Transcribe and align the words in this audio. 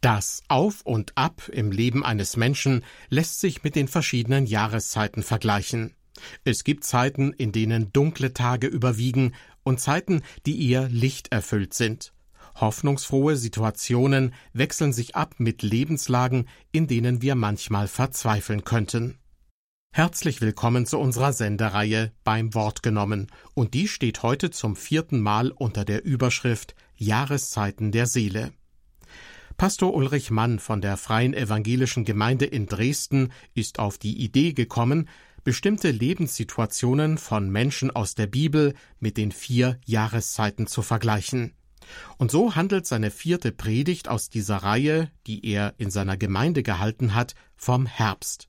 Das 0.00 0.44
Auf 0.46 0.82
und 0.82 1.12
Ab 1.16 1.48
im 1.52 1.72
Leben 1.72 2.04
eines 2.04 2.36
Menschen 2.36 2.84
lässt 3.08 3.40
sich 3.40 3.64
mit 3.64 3.74
den 3.74 3.88
verschiedenen 3.88 4.46
Jahreszeiten 4.46 5.24
vergleichen. 5.24 5.94
Es 6.44 6.62
gibt 6.62 6.84
Zeiten, 6.84 7.32
in 7.32 7.50
denen 7.50 7.92
dunkle 7.92 8.32
Tage 8.32 8.68
überwiegen 8.68 9.34
und 9.64 9.80
Zeiten, 9.80 10.22
die 10.46 10.70
eher 10.70 10.88
lichterfüllt 10.88 11.74
sind. 11.74 12.12
Hoffnungsfrohe 12.54 13.36
Situationen 13.36 14.34
wechseln 14.52 14.92
sich 14.92 15.16
ab 15.16 15.34
mit 15.38 15.62
Lebenslagen, 15.62 16.48
in 16.70 16.86
denen 16.86 17.20
wir 17.20 17.34
manchmal 17.34 17.88
verzweifeln 17.88 18.62
könnten. 18.64 19.18
Herzlich 19.92 20.40
willkommen 20.40 20.86
zu 20.86 20.98
unserer 20.98 21.32
Sendereihe 21.32 22.12
beim 22.22 22.54
Wort 22.54 22.84
genommen, 22.84 23.28
und 23.54 23.74
die 23.74 23.88
steht 23.88 24.22
heute 24.22 24.50
zum 24.50 24.76
vierten 24.76 25.20
Mal 25.20 25.50
unter 25.50 25.84
der 25.84 26.04
Überschrift 26.04 26.76
Jahreszeiten 26.96 27.90
der 27.90 28.06
Seele. 28.06 28.52
Pastor 29.58 29.92
Ulrich 29.92 30.30
Mann 30.30 30.60
von 30.60 30.80
der 30.80 30.96
Freien 30.96 31.34
Evangelischen 31.34 32.04
Gemeinde 32.04 32.44
in 32.44 32.66
Dresden 32.66 33.32
ist 33.54 33.80
auf 33.80 33.98
die 33.98 34.22
Idee 34.22 34.52
gekommen, 34.52 35.08
bestimmte 35.42 35.90
Lebenssituationen 35.90 37.18
von 37.18 37.50
Menschen 37.50 37.90
aus 37.90 38.14
der 38.14 38.28
Bibel 38.28 38.74
mit 39.00 39.16
den 39.16 39.32
vier 39.32 39.80
Jahreszeiten 39.84 40.68
zu 40.68 40.82
vergleichen. 40.82 41.54
Und 42.18 42.30
so 42.30 42.54
handelt 42.54 42.86
seine 42.86 43.10
vierte 43.10 43.50
Predigt 43.50 44.06
aus 44.06 44.30
dieser 44.30 44.58
Reihe, 44.58 45.10
die 45.26 45.44
er 45.44 45.74
in 45.76 45.90
seiner 45.90 46.16
Gemeinde 46.16 46.62
gehalten 46.62 47.16
hat, 47.16 47.34
vom 47.56 47.84
Herbst. 47.86 48.47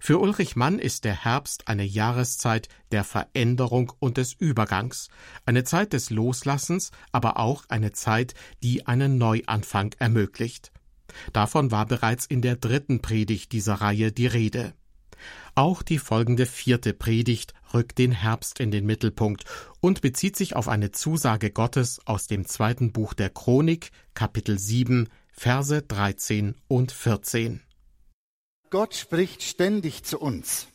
Für 0.00 0.18
Ulrich 0.18 0.56
Mann 0.56 0.78
ist 0.78 1.04
der 1.04 1.24
Herbst 1.24 1.68
eine 1.68 1.84
Jahreszeit 1.84 2.68
der 2.92 3.04
Veränderung 3.04 3.92
und 3.98 4.18
des 4.18 4.34
Übergangs, 4.34 5.08
eine 5.46 5.64
Zeit 5.64 5.92
des 5.92 6.10
Loslassens, 6.10 6.90
aber 7.12 7.38
auch 7.38 7.64
eine 7.68 7.92
Zeit, 7.92 8.34
die 8.62 8.86
einen 8.86 9.18
Neuanfang 9.18 9.94
ermöglicht. 9.98 10.72
Davon 11.32 11.70
war 11.70 11.86
bereits 11.86 12.26
in 12.26 12.42
der 12.42 12.56
dritten 12.56 13.00
Predigt 13.00 13.52
dieser 13.52 13.74
Reihe 13.74 14.12
die 14.12 14.26
Rede. 14.26 14.74
Auch 15.54 15.82
die 15.82 15.98
folgende 15.98 16.46
vierte 16.46 16.92
Predigt 16.92 17.54
rückt 17.72 17.98
den 17.98 18.12
Herbst 18.12 18.60
in 18.60 18.70
den 18.70 18.84
Mittelpunkt 18.84 19.44
und 19.80 20.00
bezieht 20.00 20.36
sich 20.36 20.56
auf 20.56 20.68
eine 20.68 20.90
Zusage 20.90 21.50
Gottes 21.50 22.00
aus 22.06 22.26
dem 22.26 22.46
zweiten 22.46 22.92
Buch 22.92 23.14
der 23.14 23.30
Chronik, 23.30 23.90
Kapitel 24.14 24.58
7, 24.58 25.08
Verse 25.32 25.82
13 25.82 26.56
und 26.68 26.92
14. 26.92 27.60
Gott 28.70 28.94
spricht 28.94 29.42
ständig 29.42 30.04
zu 30.04 30.18
uns. 30.18 30.66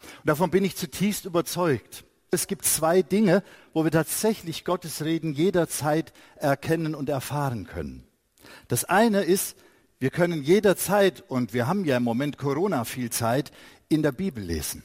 Und 0.00 0.28
davon 0.28 0.50
bin 0.50 0.64
ich 0.64 0.76
zutiefst 0.76 1.24
überzeugt. 1.24 2.04
Es 2.30 2.46
gibt 2.46 2.64
zwei 2.64 3.02
Dinge, 3.02 3.42
wo 3.72 3.84
wir 3.84 3.90
tatsächlich 3.90 4.64
Gottes 4.64 5.04
Reden 5.04 5.32
jederzeit 5.32 6.12
erkennen 6.36 6.94
und 6.94 7.08
erfahren 7.08 7.66
können. 7.66 8.06
Das 8.68 8.84
eine 8.84 9.22
ist, 9.22 9.56
wir 9.98 10.10
können 10.10 10.42
jederzeit, 10.42 11.22
und 11.28 11.54
wir 11.54 11.66
haben 11.66 11.84
ja 11.84 11.96
im 11.96 12.02
Moment 12.02 12.36
Corona 12.36 12.84
viel 12.84 13.10
Zeit, 13.10 13.52
in 13.88 14.02
der 14.02 14.12
Bibel 14.12 14.42
lesen. 14.42 14.82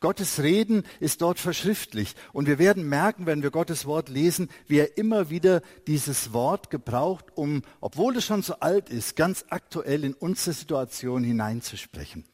Gottes 0.00 0.42
Reden 0.42 0.84
ist 1.00 1.22
dort 1.22 1.38
verschriftlich. 1.38 2.14
Und 2.32 2.46
wir 2.46 2.58
werden 2.58 2.88
merken, 2.88 3.26
wenn 3.26 3.42
wir 3.42 3.50
Gottes 3.50 3.86
Wort 3.86 4.08
lesen, 4.08 4.48
wie 4.66 4.78
er 4.78 4.96
immer 4.96 5.30
wieder 5.30 5.62
dieses 5.86 6.32
Wort 6.32 6.70
gebraucht, 6.70 7.26
um, 7.34 7.62
obwohl 7.80 8.16
es 8.16 8.24
schon 8.24 8.42
so 8.42 8.54
alt 8.60 8.90
ist, 8.90 9.16
ganz 9.16 9.44
aktuell 9.48 10.04
in 10.04 10.14
unsere 10.14 10.54
Situation 10.54 11.24
hineinzusprechen. 11.24 12.24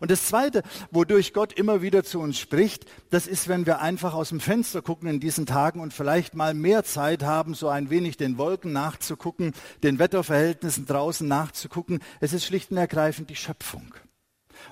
Und 0.00 0.10
das 0.10 0.26
Zweite, 0.26 0.62
wodurch 0.90 1.32
Gott 1.32 1.52
immer 1.52 1.82
wieder 1.82 2.04
zu 2.04 2.20
uns 2.20 2.38
spricht, 2.38 2.86
das 3.10 3.26
ist, 3.26 3.48
wenn 3.48 3.66
wir 3.66 3.80
einfach 3.80 4.14
aus 4.14 4.30
dem 4.30 4.40
Fenster 4.40 4.82
gucken 4.82 5.08
in 5.08 5.20
diesen 5.20 5.46
Tagen 5.46 5.80
und 5.80 5.92
vielleicht 5.92 6.34
mal 6.34 6.54
mehr 6.54 6.84
Zeit 6.84 7.22
haben, 7.22 7.54
so 7.54 7.68
ein 7.68 7.90
wenig 7.90 8.16
den 8.16 8.38
Wolken 8.38 8.72
nachzugucken, 8.72 9.52
den 9.82 9.98
Wetterverhältnissen 9.98 10.86
draußen 10.86 11.26
nachzugucken. 11.26 12.00
Es 12.20 12.32
ist 12.32 12.44
schlicht 12.44 12.70
und 12.70 12.76
ergreifend 12.76 13.30
die 13.30 13.36
Schöpfung. 13.36 13.94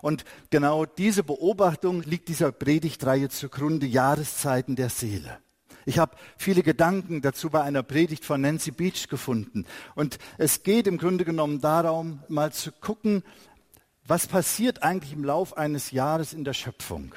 Und 0.02 0.24
genau 0.50 0.84
diese 0.84 1.22
Beobachtung 1.22 2.02
liegt 2.02 2.28
dieser 2.28 2.50
Predigtreihe 2.50 3.28
zugrunde, 3.28 3.86
Jahreszeiten 3.86 4.74
der 4.74 4.90
Seele. 4.90 5.38
Ich 5.86 5.98
habe 5.98 6.16
viele 6.36 6.64
Gedanken 6.64 7.22
dazu 7.22 7.50
bei 7.50 7.62
einer 7.62 7.84
Predigt 7.84 8.24
von 8.24 8.40
Nancy 8.40 8.72
Beach 8.72 9.08
gefunden. 9.08 9.64
Und 9.94 10.18
es 10.38 10.64
geht 10.64 10.88
im 10.88 10.98
Grunde 10.98 11.24
genommen 11.24 11.60
darum, 11.60 12.20
mal 12.28 12.52
zu 12.52 12.72
gucken, 12.72 13.22
was 14.04 14.26
passiert 14.26 14.82
eigentlich 14.82 15.12
im 15.12 15.22
Lauf 15.22 15.56
eines 15.56 15.92
Jahres 15.92 16.32
in 16.32 16.42
der 16.42 16.54
Schöpfung? 16.54 17.14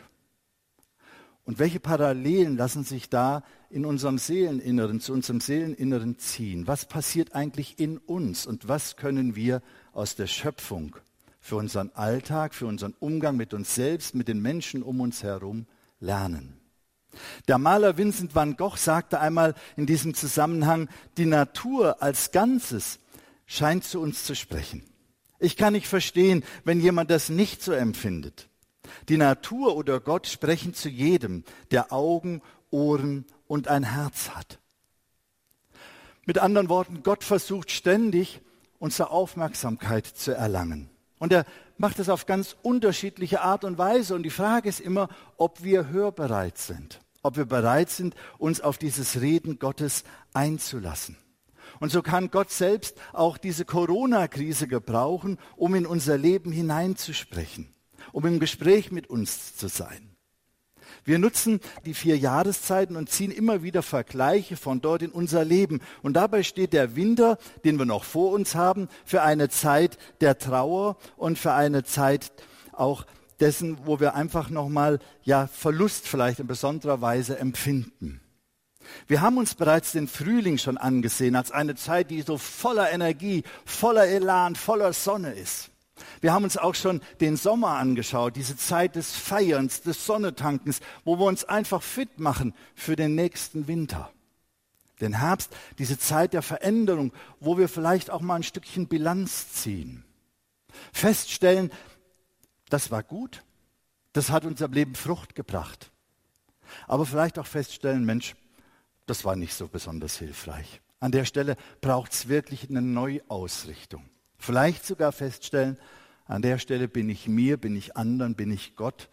Und 1.43 1.57
welche 1.57 1.79
Parallelen 1.79 2.55
lassen 2.55 2.83
sich 2.83 3.09
da 3.09 3.43
in 3.71 3.85
unserem 3.85 4.19
Seeleninneren, 4.19 4.99
zu 4.99 5.11
unserem 5.11 5.41
Seeleninneren 5.41 6.19
ziehen? 6.19 6.67
Was 6.67 6.85
passiert 6.85 7.33
eigentlich 7.33 7.79
in 7.79 7.97
uns 7.97 8.45
und 8.45 8.67
was 8.67 8.95
können 8.95 9.35
wir 9.35 9.63
aus 9.91 10.15
der 10.15 10.27
Schöpfung 10.27 10.95
für 11.45 11.57
unseren 11.57 11.91
Alltag, 11.93 12.55
für 12.55 12.65
unseren 12.65 12.95
Umgang 12.99 13.37
mit 13.37 13.53
uns 13.53 13.75
selbst, 13.75 14.15
mit 14.15 14.27
den 14.27 14.41
Menschen 14.41 14.81
um 14.81 14.99
uns 14.99 15.21
herum 15.21 15.67
lernen. 15.99 16.59
Der 17.47 17.59
Maler 17.59 17.99
Vincent 17.99 18.33
van 18.33 18.57
Gogh 18.57 18.77
sagte 18.77 19.19
einmal 19.19 19.53
in 19.77 19.85
diesem 19.85 20.15
Zusammenhang, 20.15 20.89
die 21.17 21.27
Natur 21.27 22.01
als 22.01 22.31
Ganzes 22.31 22.97
scheint 23.45 23.83
zu 23.83 24.01
uns 24.01 24.23
zu 24.23 24.35
sprechen. 24.35 24.81
Ich 25.37 25.55
kann 25.55 25.73
nicht 25.73 25.85
verstehen, 25.85 26.43
wenn 26.63 26.81
jemand 26.81 27.11
das 27.11 27.29
nicht 27.29 27.61
so 27.61 27.73
empfindet. 27.73 28.49
Die 29.07 29.17
Natur 29.17 29.75
oder 29.75 29.99
Gott 29.99 30.25
sprechen 30.25 30.73
zu 30.73 30.89
jedem, 30.89 31.43
der 31.69 31.93
Augen, 31.93 32.41
Ohren 32.71 33.23
und 33.45 33.67
ein 33.67 33.83
Herz 33.83 34.31
hat. 34.31 34.57
Mit 36.25 36.39
anderen 36.39 36.69
Worten, 36.69 37.03
Gott 37.03 37.23
versucht 37.23 37.69
ständig, 37.69 38.41
unsere 38.79 39.11
Aufmerksamkeit 39.11 40.07
zu 40.07 40.31
erlangen. 40.31 40.89
Und 41.19 41.31
er 41.31 41.45
macht 41.77 41.99
es 41.99 42.09
auf 42.09 42.25
ganz 42.25 42.55
unterschiedliche 42.61 43.41
Art 43.41 43.63
und 43.63 43.77
Weise. 43.77 44.15
Und 44.15 44.23
die 44.23 44.29
Frage 44.29 44.69
ist 44.69 44.79
immer, 44.79 45.09
ob 45.37 45.63
wir 45.63 45.89
hörbereit 45.89 46.57
sind, 46.57 47.01
ob 47.23 47.37
wir 47.37 47.45
bereit 47.45 47.89
sind, 47.89 48.15
uns 48.37 48.61
auf 48.61 48.77
dieses 48.77 49.21
Reden 49.21 49.59
Gottes 49.59 50.03
einzulassen. 50.33 51.17
Und 51.79 51.91
so 51.91 52.01
kann 52.01 52.31
Gott 52.31 52.51
selbst 52.51 52.97
auch 53.11 53.37
diese 53.37 53.65
Corona-Krise 53.65 54.67
gebrauchen, 54.67 55.37
um 55.55 55.75
in 55.75 55.85
unser 55.85 56.17
Leben 56.17 56.51
hineinzusprechen, 56.51 57.73
um 58.11 58.25
im 58.25 58.39
Gespräch 58.39 58.91
mit 58.91 59.07
uns 59.09 59.55
zu 59.55 59.67
sein. 59.67 60.14
Wir 61.03 61.19
nutzen 61.19 61.59
die 61.85 61.93
vier 61.93 62.17
Jahreszeiten 62.17 62.95
und 62.95 63.09
ziehen 63.09 63.31
immer 63.31 63.63
wieder 63.63 63.83
Vergleiche 63.83 64.57
von 64.57 64.81
dort 64.81 65.01
in 65.01 65.11
unser 65.11 65.43
Leben. 65.43 65.81
Und 66.01 66.13
dabei 66.13 66.43
steht 66.43 66.73
der 66.73 66.95
Winter, 66.95 67.37
den 67.63 67.77
wir 67.77 67.85
noch 67.85 68.03
vor 68.03 68.31
uns 68.31 68.55
haben, 68.55 68.87
für 69.03 69.21
eine 69.21 69.49
Zeit 69.49 69.97
der 70.21 70.37
Trauer 70.37 70.97
und 71.17 71.37
für 71.37 71.53
eine 71.53 71.83
Zeit 71.83 72.31
auch 72.71 73.05
dessen, 73.39 73.77
wo 73.85 73.99
wir 73.99 74.15
einfach 74.15 74.49
nochmal 74.49 74.99
ja 75.23 75.47
Verlust 75.47 76.07
vielleicht 76.07 76.39
in 76.39 76.47
besonderer 76.47 77.01
Weise 77.01 77.37
empfinden. 77.37 78.21
Wir 79.07 79.21
haben 79.21 79.37
uns 79.37 79.55
bereits 79.55 79.93
den 79.93 80.07
Frühling 80.07 80.57
schon 80.57 80.77
angesehen 80.77 81.35
als 81.35 81.51
eine 81.51 81.75
Zeit, 81.75 82.11
die 82.11 82.21
so 82.21 82.37
voller 82.37 82.91
Energie, 82.91 83.43
voller 83.65 84.05
Elan, 84.05 84.55
voller 84.55 84.93
Sonne 84.93 85.33
ist. 85.33 85.71
Wir 86.21 86.33
haben 86.33 86.43
uns 86.43 86.57
auch 86.57 86.75
schon 86.75 87.01
den 87.21 87.37
Sommer 87.37 87.77
angeschaut, 87.77 88.35
diese 88.35 88.57
Zeit 88.57 88.95
des 88.95 89.15
Feierns, 89.15 89.81
des 89.81 90.05
Sonnetankens, 90.05 90.81
wo 91.03 91.17
wir 91.17 91.25
uns 91.25 91.45
einfach 91.45 91.81
fit 91.81 92.19
machen 92.19 92.53
für 92.73 92.95
den 92.95 93.15
nächsten 93.15 93.67
Winter. 93.67 94.11
Den 95.01 95.19
Herbst, 95.19 95.55
diese 95.77 95.97
Zeit 95.97 96.33
der 96.33 96.41
Veränderung, 96.41 97.13
wo 97.39 97.57
wir 97.57 97.69
vielleicht 97.69 98.09
auch 98.09 98.21
mal 98.21 98.35
ein 98.35 98.43
Stückchen 98.43 98.87
Bilanz 98.87 99.51
ziehen. 99.51 100.05
Feststellen, 100.91 101.71
das 102.69 102.91
war 102.91 103.03
gut, 103.03 103.43
das 104.13 104.29
hat 104.29 104.45
unser 104.45 104.67
Leben 104.69 104.95
Frucht 104.95 105.35
gebracht. 105.35 105.91
Aber 106.87 107.05
vielleicht 107.05 107.39
auch 107.39 107.47
feststellen, 107.47 108.05
Mensch, 108.05 108.35
das 109.05 109.23
war 109.23 109.35
nicht 109.35 109.53
so 109.53 109.67
besonders 109.67 110.17
hilfreich. 110.17 110.81
An 110.99 111.11
der 111.11 111.25
Stelle 111.25 111.55
braucht 111.81 112.13
es 112.13 112.27
wirklich 112.27 112.69
eine 112.69 112.81
Neuausrichtung. 112.81 114.09
Vielleicht 114.37 114.85
sogar 114.85 115.11
feststellen, 115.11 115.77
an 116.25 116.41
der 116.41 116.57
Stelle 116.57 116.87
bin 116.87 117.09
ich 117.09 117.27
mir, 117.27 117.57
bin 117.57 117.75
ich 117.75 117.95
anderen, 117.95 118.35
bin 118.35 118.51
ich 118.51 118.75
Gott, 118.75 119.09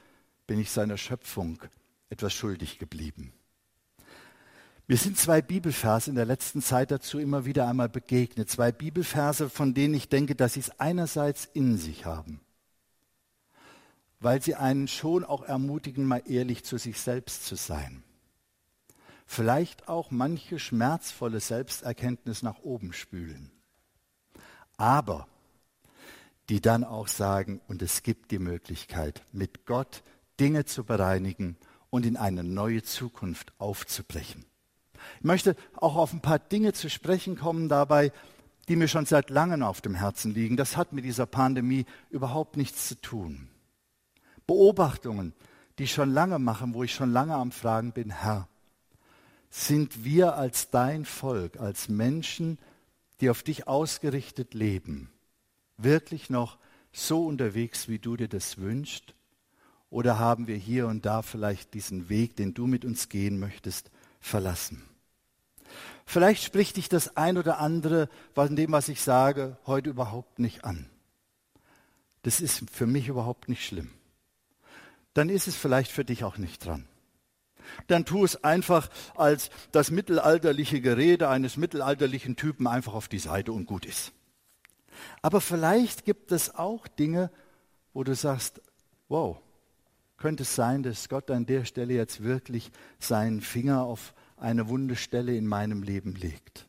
bin 0.46 0.58
ich 0.58 0.70
seiner 0.70 0.96
Schöpfung 0.96 1.62
etwas 2.08 2.32
schuldig 2.32 2.78
geblieben. 2.78 3.32
Mir 4.88 4.96
sind 4.96 5.16
zwei 5.16 5.40
Bibelverse 5.40 6.10
in 6.10 6.16
der 6.16 6.26
letzten 6.26 6.60
Zeit 6.60 6.90
dazu 6.90 7.18
immer 7.18 7.44
wieder 7.44 7.68
einmal 7.68 7.88
begegnet. 7.88 8.50
Zwei 8.50 8.72
Bibelverse, 8.72 9.48
von 9.48 9.74
denen 9.74 9.94
ich 9.94 10.08
denke, 10.08 10.34
dass 10.34 10.54
sie 10.54 10.60
es 10.60 10.80
einerseits 10.80 11.48
in 11.52 11.78
sich 11.78 12.04
haben, 12.04 12.40
weil 14.20 14.42
sie 14.42 14.54
einen 14.54 14.88
schon 14.88 15.24
auch 15.24 15.44
ermutigen, 15.44 16.04
mal 16.04 16.22
ehrlich 16.26 16.64
zu 16.64 16.78
sich 16.78 17.00
selbst 17.00 17.46
zu 17.46 17.54
sein. 17.54 18.02
Vielleicht 19.24 19.88
auch 19.88 20.10
manche 20.10 20.58
schmerzvolle 20.58 21.40
Selbsterkenntnis 21.40 22.42
nach 22.42 22.58
oben 22.58 22.92
spülen 22.92 23.50
aber 24.76 25.26
die 26.48 26.60
dann 26.60 26.84
auch 26.84 27.08
sagen, 27.08 27.60
und 27.68 27.82
es 27.82 28.02
gibt 28.02 28.30
die 28.30 28.38
Möglichkeit, 28.38 29.22
mit 29.32 29.64
Gott 29.66 30.02
Dinge 30.40 30.64
zu 30.64 30.84
bereinigen 30.84 31.56
und 31.90 32.04
in 32.04 32.16
eine 32.16 32.44
neue 32.44 32.82
Zukunft 32.82 33.52
aufzubrechen. 33.58 34.44
Ich 35.18 35.24
möchte 35.24 35.56
auch 35.76 35.96
auf 35.96 36.12
ein 36.12 36.20
paar 36.20 36.38
Dinge 36.38 36.72
zu 36.72 36.90
sprechen 36.90 37.36
kommen 37.36 37.68
dabei, 37.68 38.12
die 38.68 38.76
mir 38.76 38.88
schon 38.88 39.06
seit 39.06 39.30
langem 39.30 39.62
auf 39.62 39.80
dem 39.80 39.94
Herzen 39.94 40.34
liegen. 40.34 40.56
Das 40.56 40.76
hat 40.76 40.92
mit 40.92 41.04
dieser 41.04 41.26
Pandemie 41.26 41.86
überhaupt 42.10 42.56
nichts 42.56 42.88
zu 42.88 43.00
tun. 43.00 43.48
Beobachtungen, 44.46 45.34
die 45.78 45.84
ich 45.84 45.92
schon 45.92 46.10
lange 46.10 46.38
mache, 46.38 46.66
wo 46.72 46.82
ich 46.82 46.94
schon 46.94 47.12
lange 47.12 47.34
am 47.34 47.52
Fragen 47.52 47.92
bin, 47.92 48.10
Herr, 48.10 48.48
sind 49.50 50.04
wir 50.04 50.36
als 50.36 50.70
dein 50.70 51.04
Volk, 51.04 51.58
als 51.58 51.88
Menschen, 51.88 52.58
die 53.22 53.30
auf 53.30 53.44
dich 53.44 53.68
ausgerichtet 53.68 54.52
leben, 54.52 55.08
wirklich 55.78 56.28
noch 56.28 56.58
so 56.92 57.24
unterwegs, 57.24 57.88
wie 57.88 58.00
du 58.00 58.16
dir 58.16 58.28
das 58.28 58.58
wünschst? 58.58 59.14
Oder 59.90 60.18
haben 60.18 60.48
wir 60.48 60.56
hier 60.56 60.88
und 60.88 61.06
da 61.06 61.22
vielleicht 61.22 61.72
diesen 61.72 62.08
Weg, 62.08 62.34
den 62.34 62.52
du 62.52 62.66
mit 62.66 62.84
uns 62.84 63.08
gehen 63.08 63.38
möchtest, 63.38 63.90
verlassen? 64.20 64.82
Vielleicht 66.04 66.42
spricht 66.42 66.76
dich 66.76 66.88
das 66.88 67.16
ein 67.16 67.38
oder 67.38 67.60
andere 67.60 68.08
von 68.34 68.56
dem, 68.56 68.72
was 68.72 68.88
ich 68.88 69.00
sage, 69.00 69.56
heute 69.66 69.90
überhaupt 69.90 70.40
nicht 70.40 70.64
an. 70.64 70.90
Das 72.22 72.40
ist 72.40 72.70
für 72.70 72.86
mich 72.86 73.06
überhaupt 73.06 73.48
nicht 73.48 73.64
schlimm. 73.64 73.90
Dann 75.14 75.28
ist 75.28 75.46
es 75.46 75.54
vielleicht 75.54 75.92
für 75.92 76.04
dich 76.04 76.24
auch 76.24 76.38
nicht 76.38 76.64
dran. 76.64 76.88
Dann 77.86 78.04
tu 78.04 78.24
es 78.24 78.42
einfach 78.44 78.88
als 79.16 79.50
das 79.72 79.90
mittelalterliche 79.90 80.80
Gerede 80.80 81.28
eines 81.28 81.56
mittelalterlichen 81.56 82.36
Typen 82.36 82.66
einfach 82.66 82.94
auf 82.94 83.08
die 83.08 83.18
Seite 83.18 83.52
und 83.52 83.66
gut 83.66 83.86
ist. 83.86 84.12
Aber 85.22 85.40
vielleicht 85.40 86.04
gibt 86.04 86.32
es 86.32 86.54
auch 86.54 86.86
Dinge, 86.86 87.30
wo 87.92 88.04
du 88.04 88.14
sagst, 88.14 88.60
wow, 89.08 89.38
könnte 90.16 90.44
es 90.44 90.54
sein, 90.54 90.82
dass 90.82 91.08
Gott 91.08 91.30
an 91.30 91.46
der 91.46 91.64
Stelle 91.64 91.94
jetzt 91.94 92.22
wirklich 92.22 92.70
seinen 92.98 93.40
Finger 93.40 93.82
auf 93.82 94.14
eine 94.36 94.68
wunde 94.68 94.96
Stelle 94.96 95.36
in 95.36 95.46
meinem 95.46 95.82
Leben 95.82 96.14
legt. 96.14 96.68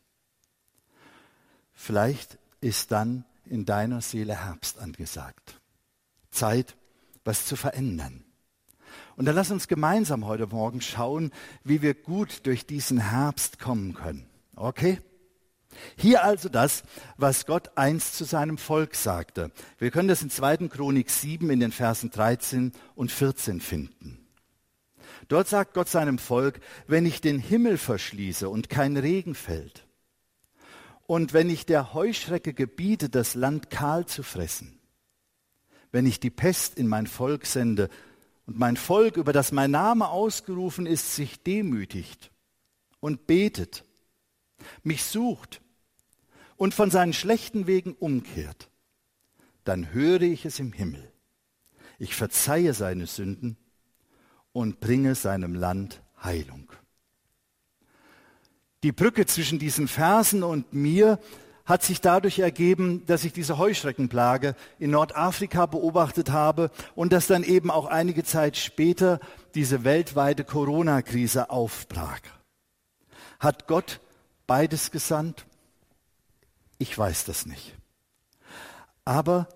Vielleicht 1.72 2.38
ist 2.60 2.92
dann 2.92 3.24
in 3.44 3.64
deiner 3.64 4.00
Seele 4.00 4.44
Herbst 4.44 4.78
angesagt. 4.78 5.60
Zeit, 6.30 6.76
was 7.24 7.46
zu 7.46 7.56
verändern. 7.56 8.23
Und 9.16 9.26
dann 9.26 9.34
lass 9.34 9.50
uns 9.50 9.68
gemeinsam 9.68 10.26
heute 10.26 10.46
Morgen 10.46 10.80
schauen, 10.80 11.30
wie 11.62 11.82
wir 11.82 11.94
gut 11.94 12.46
durch 12.46 12.66
diesen 12.66 12.98
Herbst 12.98 13.58
kommen 13.58 13.94
können. 13.94 14.26
Okay? 14.56 15.00
Hier 15.96 16.24
also 16.24 16.48
das, 16.48 16.84
was 17.16 17.46
Gott 17.46 17.76
einst 17.76 18.16
zu 18.16 18.24
seinem 18.24 18.58
Volk 18.58 18.94
sagte. 18.94 19.50
Wir 19.78 19.90
können 19.90 20.08
das 20.08 20.22
in 20.22 20.30
2. 20.30 20.68
Chronik 20.68 21.10
7 21.10 21.50
in 21.50 21.60
den 21.60 21.72
Versen 21.72 22.10
13 22.10 22.72
und 22.94 23.10
14 23.10 23.60
finden. 23.60 24.18
Dort 25.28 25.48
sagt 25.48 25.74
Gott 25.74 25.88
seinem 25.88 26.18
Volk, 26.18 26.60
wenn 26.86 27.06
ich 27.06 27.20
den 27.20 27.38
Himmel 27.38 27.78
verschließe 27.78 28.48
und 28.48 28.68
kein 28.68 28.96
Regen 28.96 29.34
fällt, 29.34 29.84
und 31.06 31.34
wenn 31.34 31.50
ich 31.50 31.66
der 31.66 31.92
Heuschrecke 31.92 32.54
gebiete, 32.54 33.10
das 33.10 33.34
Land 33.34 33.70
kahl 33.70 34.06
zu 34.06 34.22
fressen, 34.22 34.78
wenn 35.92 36.06
ich 36.06 36.18
die 36.18 36.30
Pest 36.30 36.78
in 36.78 36.88
mein 36.88 37.06
Volk 37.06 37.46
sende 37.46 37.88
und 38.46 38.58
mein 38.58 38.76
Volk, 38.76 39.16
über 39.16 39.32
das 39.32 39.52
mein 39.52 39.70
Name 39.70 40.08
ausgerufen 40.08 40.86
ist, 40.86 41.14
sich 41.14 41.42
demütigt 41.42 42.30
und 43.00 43.26
betet, 43.26 43.84
mich 44.82 45.04
sucht 45.04 45.60
und 46.56 46.74
von 46.74 46.90
seinen 46.90 47.12
schlechten 47.12 47.66
Wegen 47.66 47.94
umkehrt, 47.94 48.70
dann 49.64 49.92
höre 49.92 50.22
ich 50.22 50.44
es 50.44 50.58
im 50.58 50.72
Himmel. 50.72 51.10
Ich 51.98 52.14
verzeihe 52.14 52.74
seine 52.74 53.06
Sünden 53.06 53.56
und 54.52 54.80
bringe 54.80 55.14
seinem 55.14 55.54
Land 55.54 56.02
Heilung. 56.22 56.70
Die 58.82 58.92
Brücke 58.92 59.24
zwischen 59.24 59.58
diesen 59.58 59.88
Versen 59.88 60.42
und 60.42 60.74
mir 60.74 61.18
hat 61.64 61.82
sich 61.82 62.00
dadurch 62.00 62.40
ergeben, 62.40 63.06
dass 63.06 63.24
ich 63.24 63.32
diese 63.32 63.56
Heuschreckenplage 63.56 64.54
in 64.78 64.90
Nordafrika 64.90 65.66
beobachtet 65.66 66.30
habe 66.30 66.70
und 66.94 67.12
dass 67.12 67.26
dann 67.26 67.42
eben 67.42 67.70
auch 67.70 67.86
einige 67.86 68.22
Zeit 68.22 68.56
später 68.56 69.18
diese 69.54 69.84
weltweite 69.84 70.44
Corona-Krise 70.44 71.50
aufbrach. 71.50 72.20
Hat 73.40 73.66
Gott 73.66 74.00
beides 74.46 74.90
gesandt? 74.90 75.46
Ich 76.78 76.96
weiß 76.96 77.24
das 77.24 77.46
nicht. 77.46 77.74
Aber 79.06 79.48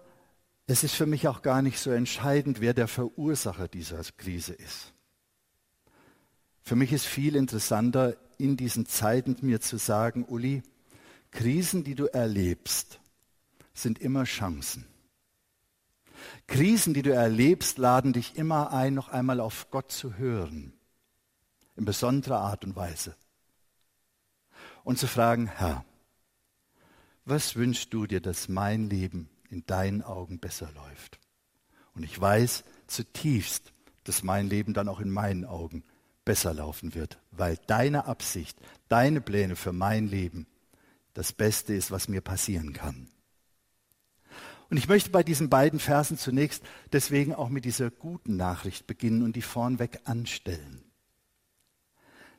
es 0.66 0.84
ist 0.84 0.94
für 0.94 1.06
mich 1.06 1.28
auch 1.28 1.42
gar 1.42 1.62
nicht 1.62 1.78
so 1.78 1.90
entscheidend, 1.90 2.60
wer 2.60 2.74
der 2.74 2.88
Verursacher 2.88 3.68
dieser 3.68 4.02
Krise 4.16 4.54
ist. 4.54 4.92
Für 6.62 6.76
mich 6.76 6.92
ist 6.92 7.06
viel 7.06 7.36
interessanter, 7.36 8.16
in 8.36 8.56
diesen 8.56 8.86
Zeiten 8.86 9.36
mir 9.40 9.60
zu 9.60 9.78
sagen, 9.78 10.24
Uli, 10.24 10.62
Krisen, 11.30 11.84
die 11.84 11.94
du 11.94 12.06
erlebst, 12.06 13.00
sind 13.74 13.98
immer 13.98 14.24
Chancen. 14.24 14.86
Krisen, 16.46 16.94
die 16.94 17.02
du 17.02 17.12
erlebst, 17.12 17.78
laden 17.78 18.12
dich 18.12 18.36
immer 18.36 18.72
ein, 18.72 18.94
noch 18.94 19.08
einmal 19.08 19.40
auf 19.40 19.70
Gott 19.70 19.92
zu 19.92 20.16
hören, 20.16 20.72
in 21.76 21.84
besonderer 21.84 22.40
Art 22.40 22.64
und 22.64 22.74
Weise. 22.74 23.14
Und 24.84 24.98
zu 24.98 25.06
fragen, 25.06 25.46
Herr, 25.46 25.84
was 27.24 27.56
wünschst 27.56 27.92
du 27.92 28.06
dir, 28.06 28.20
dass 28.20 28.48
mein 28.48 28.88
Leben 28.88 29.28
in 29.50 29.64
deinen 29.66 30.02
Augen 30.02 30.38
besser 30.38 30.70
läuft? 30.72 31.20
Und 31.94 32.02
ich 32.02 32.18
weiß 32.18 32.64
zutiefst, 32.86 33.72
dass 34.04 34.22
mein 34.22 34.48
Leben 34.48 34.72
dann 34.72 34.88
auch 34.88 35.00
in 35.00 35.10
meinen 35.10 35.44
Augen 35.44 35.84
besser 36.24 36.54
laufen 36.54 36.94
wird, 36.94 37.18
weil 37.30 37.58
deine 37.66 38.06
Absicht, 38.06 38.58
deine 38.88 39.20
Pläne 39.20 39.56
für 39.56 39.72
mein 39.72 40.08
Leben 40.08 40.46
das 41.18 41.32
Beste 41.32 41.74
ist, 41.74 41.90
was 41.90 42.06
mir 42.06 42.20
passieren 42.20 42.72
kann. 42.72 43.08
Und 44.70 44.76
ich 44.76 44.86
möchte 44.86 45.10
bei 45.10 45.24
diesen 45.24 45.50
beiden 45.50 45.80
Versen 45.80 46.16
zunächst 46.16 46.62
deswegen 46.92 47.34
auch 47.34 47.48
mit 47.48 47.64
dieser 47.64 47.90
guten 47.90 48.36
Nachricht 48.36 48.86
beginnen 48.86 49.22
und 49.22 49.34
die 49.34 49.42
vornweg 49.42 49.98
anstellen. 50.04 50.84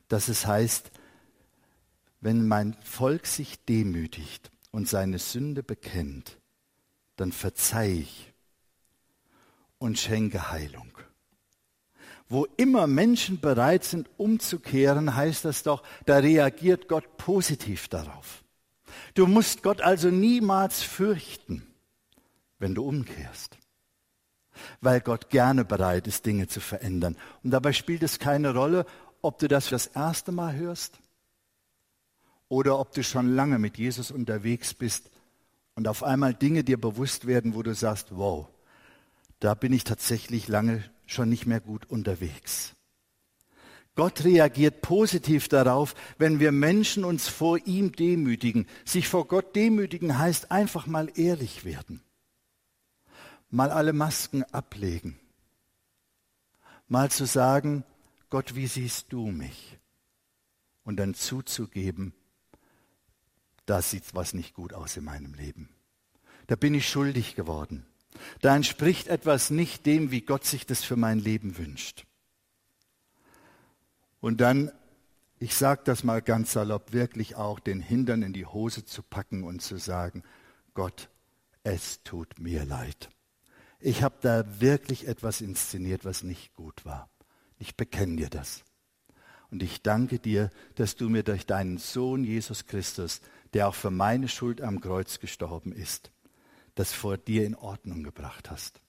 Dass 0.08 0.28
es 0.28 0.46
heißt, 0.46 0.92
wenn 2.22 2.48
mein 2.48 2.74
Volk 2.82 3.26
sich 3.26 3.62
demütigt 3.66 4.50
und 4.70 4.88
seine 4.88 5.18
Sünde 5.18 5.62
bekennt, 5.62 6.38
dann 7.16 7.32
verzeih 7.32 7.98
ich 8.00 8.32
und 9.76 9.98
schenke 9.98 10.50
Heilung. 10.50 10.96
Wo 12.30 12.46
immer 12.56 12.86
Menschen 12.86 13.40
bereit 13.40 13.84
sind, 13.84 14.08
umzukehren, 14.16 15.16
heißt 15.16 15.44
das 15.44 15.64
doch, 15.64 15.82
da 16.06 16.16
reagiert 16.16 16.88
Gott 16.88 17.18
positiv 17.18 17.86
darauf. 17.88 18.42
Du 19.14 19.26
musst 19.26 19.62
Gott 19.62 19.80
also 19.80 20.08
niemals 20.10 20.82
fürchten, 20.82 21.66
wenn 22.58 22.74
du 22.74 22.84
umkehrst, 22.84 23.58
weil 24.80 25.00
Gott 25.00 25.30
gerne 25.30 25.64
bereit 25.64 26.06
ist, 26.06 26.26
Dinge 26.26 26.48
zu 26.48 26.60
verändern. 26.60 27.16
Und 27.42 27.50
dabei 27.50 27.72
spielt 27.72 28.02
es 28.02 28.18
keine 28.18 28.54
Rolle, 28.54 28.86
ob 29.22 29.38
du 29.38 29.48
das 29.48 29.68
das 29.68 29.86
erste 29.86 30.32
Mal 30.32 30.54
hörst 30.54 30.98
oder 32.48 32.78
ob 32.78 32.92
du 32.92 33.02
schon 33.02 33.34
lange 33.34 33.58
mit 33.58 33.78
Jesus 33.78 34.10
unterwegs 34.10 34.74
bist 34.74 35.10
und 35.74 35.88
auf 35.88 36.02
einmal 36.02 36.34
Dinge 36.34 36.64
dir 36.64 36.80
bewusst 36.80 37.26
werden, 37.26 37.54
wo 37.54 37.62
du 37.62 37.74
sagst, 37.74 38.08
wow, 38.10 38.48
da 39.38 39.54
bin 39.54 39.72
ich 39.72 39.84
tatsächlich 39.84 40.48
lange 40.48 40.84
schon 41.06 41.28
nicht 41.28 41.46
mehr 41.46 41.60
gut 41.60 41.86
unterwegs. 41.86 42.74
Gott 44.00 44.24
reagiert 44.24 44.80
positiv 44.80 45.48
darauf, 45.48 45.94
wenn 46.16 46.40
wir 46.40 46.52
Menschen 46.52 47.04
uns 47.04 47.28
vor 47.28 47.58
ihm 47.66 47.92
demütigen. 47.92 48.66
Sich 48.86 49.08
vor 49.08 49.28
Gott 49.28 49.54
demütigen 49.54 50.16
heißt 50.16 50.50
einfach 50.50 50.86
mal 50.86 51.12
ehrlich 51.16 51.66
werden. 51.66 52.00
Mal 53.50 53.68
alle 53.68 53.92
Masken 53.92 54.42
ablegen. 54.54 55.20
Mal 56.88 57.10
zu 57.10 57.26
sagen, 57.26 57.84
Gott, 58.30 58.54
wie 58.54 58.68
siehst 58.68 59.12
du 59.12 59.26
mich? 59.26 59.78
Und 60.82 60.96
dann 60.96 61.12
zuzugeben, 61.12 62.14
da 63.66 63.82
sieht 63.82 64.14
was 64.14 64.32
nicht 64.32 64.54
gut 64.54 64.72
aus 64.72 64.96
in 64.96 65.04
meinem 65.04 65.34
Leben. 65.34 65.68
Da 66.46 66.56
bin 66.56 66.72
ich 66.72 66.88
schuldig 66.88 67.34
geworden. 67.34 67.84
Da 68.40 68.56
entspricht 68.56 69.08
etwas 69.08 69.50
nicht 69.50 69.84
dem, 69.84 70.10
wie 70.10 70.22
Gott 70.22 70.46
sich 70.46 70.64
das 70.64 70.84
für 70.84 70.96
mein 70.96 71.18
Leben 71.18 71.58
wünscht. 71.58 72.06
Und 74.20 74.40
dann, 74.40 74.70
ich 75.38 75.54
sage 75.54 75.82
das 75.84 76.04
mal 76.04 76.22
ganz 76.22 76.52
salopp, 76.52 76.92
wirklich 76.92 77.36
auch 77.36 77.58
den 77.60 77.80
Hintern 77.80 78.22
in 78.22 78.32
die 78.32 78.46
Hose 78.46 78.84
zu 78.84 79.02
packen 79.02 79.44
und 79.44 79.60
zu 79.62 79.78
sagen, 79.78 80.22
Gott, 80.74 81.08
es 81.62 82.02
tut 82.02 82.38
mir 82.38 82.64
leid. 82.64 83.10
Ich 83.80 84.02
habe 84.02 84.16
da 84.20 84.60
wirklich 84.60 85.08
etwas 85.08 85.40
inszeniert, 85.40 86.04
was 86.04 86.22
nicht 86.22 86.54
gut 86.54 86.84
war. 86.84 87.08
Ich 87.58 87.76
bekenne 87.76 88.16
dir 88.16 88.28
das. 88.28 88.62
Und 89.50 89.62
ich 89.62 89.82
danke 89.82 90.18
dir, 90.18 90.50
dass 90.76 90.96
du 90.96 91.08
mir 91.08 91.22
durch 91.22 91.46
deinen 91.46 91.78
Sohn 91.78 92.22
Jesus 92.22 92.66
Christus, 92.66 93.20
der 93.52 93.68
auch 93.68 93.74
für 93.74 93.90
meine 93.90 94.28
Schuld 94.28 94.60
am 94.60 94.80
Kreuz 94.80 95.18
gestorben 95.18 95.72
ist, 95.72 96.12
das 96.74 96.92
vor 96.92 97.18
dir 97.18 97.44
in 97.44 97.56
Ordnung 97.56 98.02
gebracht 98.02 98.50
hast. 98.50 98.80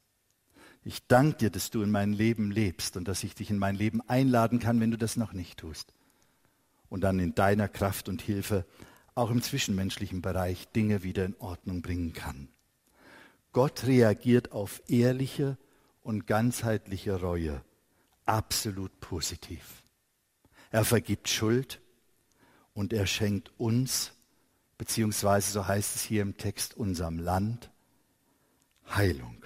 Ich 0.84 1.06
danke 1.08 1.38
dir, 1.38 1.50
dass 1.52 1.70
du 1.70 1.84
in 1.84 1.92
meinem 1.92 2.14
Leben 2.14 2.50
lebst 2.50 2.98
und 2.98 3.08
dass 3.08 3.24
ich 3.24 3.36
dich 3.36 3.50
in 3.50 3.60
mein 3.60 3.76
Leben 3.76 4.02
einladen 4.10 4.60
kann, 4.60 4.80
wenn 4.80 4.92
du 4.92 4.98
das 4.98 5.16
noch 5.16 5.34
nicht 5.34 5.60
tust. 5.60 5.94
Und 6.90 7.02
dann 7.02 7.20
in 7.20 7.36
deiner 7.36 7.68
Kraft 7.68 8.10
und 8.10 8.22
Hilfe 8.22 8.66
auch 9.14 9.30
im 9.30 9.42
zwischenmenschlichen 9.42 10.22
Bereich 10.22 10.68
Dinge 10.70 11.04
wieder 11.04 11.26
in 11.26 11.36
Ordnung 11.38 11.82
bringen 11.82 12.14
kann. 12.14 12.50
Gott 13.52 13.86
reagiert 13.86 14.52
auf 14.54 14.82
ehrliche 14.88 15.58
und 16.02 16.26
ganzheitliche 16.26 17.20
Reue 17.20 17.64
absolut 18.26 19.00
positiv. 19.02 19.84
Er 20.72 20.86
vergibt 20.86 21.28
Schuld 21.30 21.82
und 22.74 22.94
er 22.94 23.06
schenkt 23.06 23.52
uns, 23.60 24.14
beziehungsweise 24.78 25.52
so 25.52 25.68
heißt 25.68 25.96
es 25.96 26.02
hier 26.02 26.22
im 26.22 26.38
Text, 26.38 26.76
unserem 26.76 27.20
Land, 27.20 27.70
Heilung. 28.90 29.41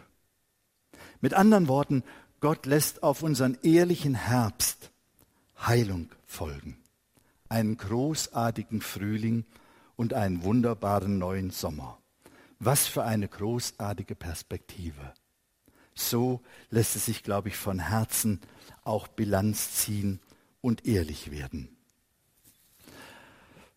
Mit 1.26 1.34
anderen 1.34 1.68
Worten, 1.68 2.04
Gott 2.40 2.68
lässt 2.68 3.02
auf 3.02 3.24
unseren 3.24 3.58
ehrlichen 3.64 4.14
Herbst 4.14 4.92
Heilung 5.58 6.12
folgen, 6.28 6.78
einen 7.50 7.78
großartigen 7.78 8.80
Frühling 8.80 9.44
und 9.96 10.14
einen 10.14 10.44
wunderbaren 10.44 11.18
neuen 11.18 11.50
Sommer. 11.50 11.98
Was 12.60 12.86
für 12.86 13.06
eine 13.06 13.28
großartige 13.28 14.14
Perspektive. 14.14 15.16
So 15.96 16.44
lässt 16.70 16.96
es 16.96 17.08
sich, 17.08 17.24
glaube 17.24 17.48
ich, 17.48 17.58
von 17.58 17.80
Herzen 17.80 18.40
auch 18.84 19.08
Bilanz 19.08 19.72
ziehen 19.72 20.20
und 20.62 20.86
ehrlich 20.86 21.32
werden. 21.32 21.76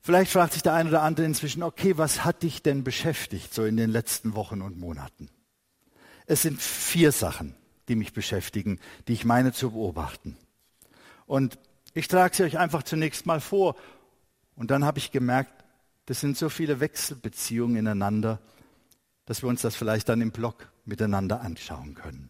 Vielleicht 0.03 0.33
fragt 0.33 0.53
sich 0.53 0.63
der 0.63 0.75
eine 0.75 0.91
oder 0.91 1.01
andere 1.03 1.25
inzwischen, 1.25 1.63
okay, 1.63 1.97
was 1.97 2.27
hat 2.27 2.43
dich 2.43 2.63
denn 2.63 2.85
beschäftigt 2.85 3.55
so 3.55 3.65
in 3.65 3.79
den 3.79 3.89
letzten 3.89 4.35
Wochen 4.35 4.61
und 4.61 4.79
Monaten? 4.79 5.31
Es 6.29 6.43
sind 6.43 6.61
vier 6.61 7.11
Sachen, 7.11 7.55
die 7.89 7.97
mich 7.97 8.13
beschäftigen, 8.13 8.79
die 9.09 9.15
ich 9.15 9.25
meine 9.25 9.53
zu 9.53 9.71
beobachten. 9.71 10.37
Und 11.27 11.59
ich 11.95 12.07
trage 12.07 12.37
sie 12.37 12.43
euch 12.43 12.59
einfach 12.59 12.83
zunächst 12.83 13.25
mal 13.25 13.41
vor. 13.41 13.77
Und 14.55 14.71
dann 14.71 14.85
habe 14.85 14.99
ich 14.99 15.11
gemerkt, 15.11 15.65
das 16.05 16.21
sind 16.21 16.37
so 16.37 16.51
viele 16.51 16.81
Wechselbeziehungen 16.81 17.77
ineinander, 17.77 18.41
dass 19.25 19.43
wir 19.43 19.49
uns 19.49 19.63
das 19.63 19.75
vielleicht 19.75 20.11
dann 20.11 20.21
im 20.21 20.31
Blog 20.31 20.71
miteinander 20.85 21.41
anschauen 21.41 21.95
können. 21.95 22.29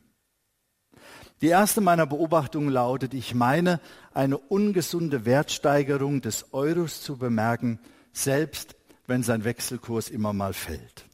Die 1.41 1.49
erste 1.49 1.81
meiner 1.81 2.07
Beobachtungen 2.07 2.71
lautet, 2.71 3.15
ich 3.15 3.35
meine, 3.35 3.81
eine 4.15 4.39
ungesunde 4.39 5.25
Wertsteigerung 5.25 6.21
des 6.21 6.53
Euros 6.53 7.03
zu 7.03 7.17
bemerken, 7.17 7.81
selbst 8.13 8.77
wenn 9.09 9.25
sein 9.25 9.43
Wechselkurs 9.43 10.09
immer 10.09 10.33
mal 10.33 10.55
fällt. 10.55 11.08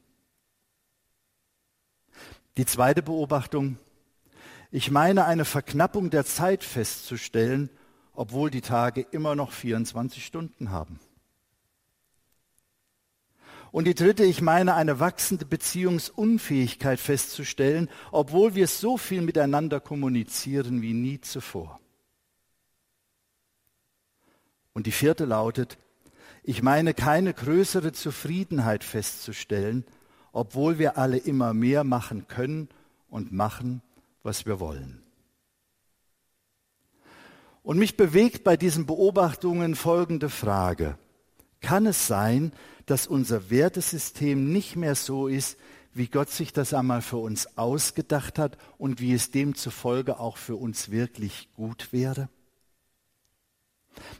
Die 2.57 2.67
zweite 2.67 3.03
Beobachtung, 3.03 3.79
ich 4.71 4.91
meine, 4.91 5.25
eine 5.25 5.45
Verknappung 5.45 6.11
der 6.11 6.25
Zeit 6.25 6.63
festzustellen, 6.63 7.69
obwohl 8.15 8.51
die 8.51 8.61
Tage 8.61 9.01
immer 9.11 9.35
noch 9.35 9.53
24 9.53 10.25
Stunden 10.25 10.71
haben. 10.71 11.01
Und 13.73 13.87
die 13.87 13.95
dritte, 13.97 14.23
ich 14.23 14.41
meine, 14.41 14.75
eine 14.75 15.01
wachsende 15.01 15.45
Beziehungsunfähigkeit 15.45 17.01
festzustellen, 17.01 17.91
obwohl 18.13 18.55
wir 18.55 18.69
so 18.69 18.97
viel 18.97 19.21
miteinander 19.21 19.81
kommunizieren 19.81 20.81
wie 20.81 20.93
nie 20.93 21.21
zuvor. 21.21 21.81
Und 24.75 24.87
die 24.87 24.93
vierte 24.93 25.25
lautet, 25.25 25.77
ich 26.45 26.63
meine, 26.63 26.95
keine 26.95 27.35
größere 27.35 27.93
Zufriedenheit 27.93 28.85
festzustellen, 28.85 29.85
obwohl 30.35 30.79
wir 30.79 30.99
alle 30.99 31.17
immer 31.17 31.55
mehr 31.55 31.85
machen 31.85 32.27
können 32.27 32.69
und 33.09 33.33
machen, 33.33 33.81
was 34.25 34.47
wir 34.47 34.59
wollen. 34.61 35.01
Und 37.63 37.79
mich 37.79 37.97
bewegt 37.97 38.45
bei 38.45 38.57
diesen 38.57 38.85
Beobachtungen 38.85 39.77
folgende 39.77 40.29
Frage. 40.29 40.99
Kann 41.61 41.87
es 41.87 42.09
sein, 42.09 42.53
dass 42.85 43.07
unser 43.07 43.49
Wertesystem 43.49 44.53
nicht 44.53 44.77
mehr 44.77 44.97
so 44.97 45.29
ist, 45.29 45.57
wie 45.95 46.09
Gott 46.09 46.31
sich 46.31 46.53
das 46.53 46.75
einmal 46.75 47.01
für 47.01 47.19
uns 47.19 47.57
ausgedacht 47.57 48.39
hat 48.39 48.59
und 48.77 49.01
wie 49.01 49.15
es 49.15 49.31
demzufolge 49.31 50.19
auch 50.19 50.37
für 50.37 50.57
uns 50.57 50.91
wirklich 50.91 51.49
gut 51.55 51.93
wäre? 51.93 52.29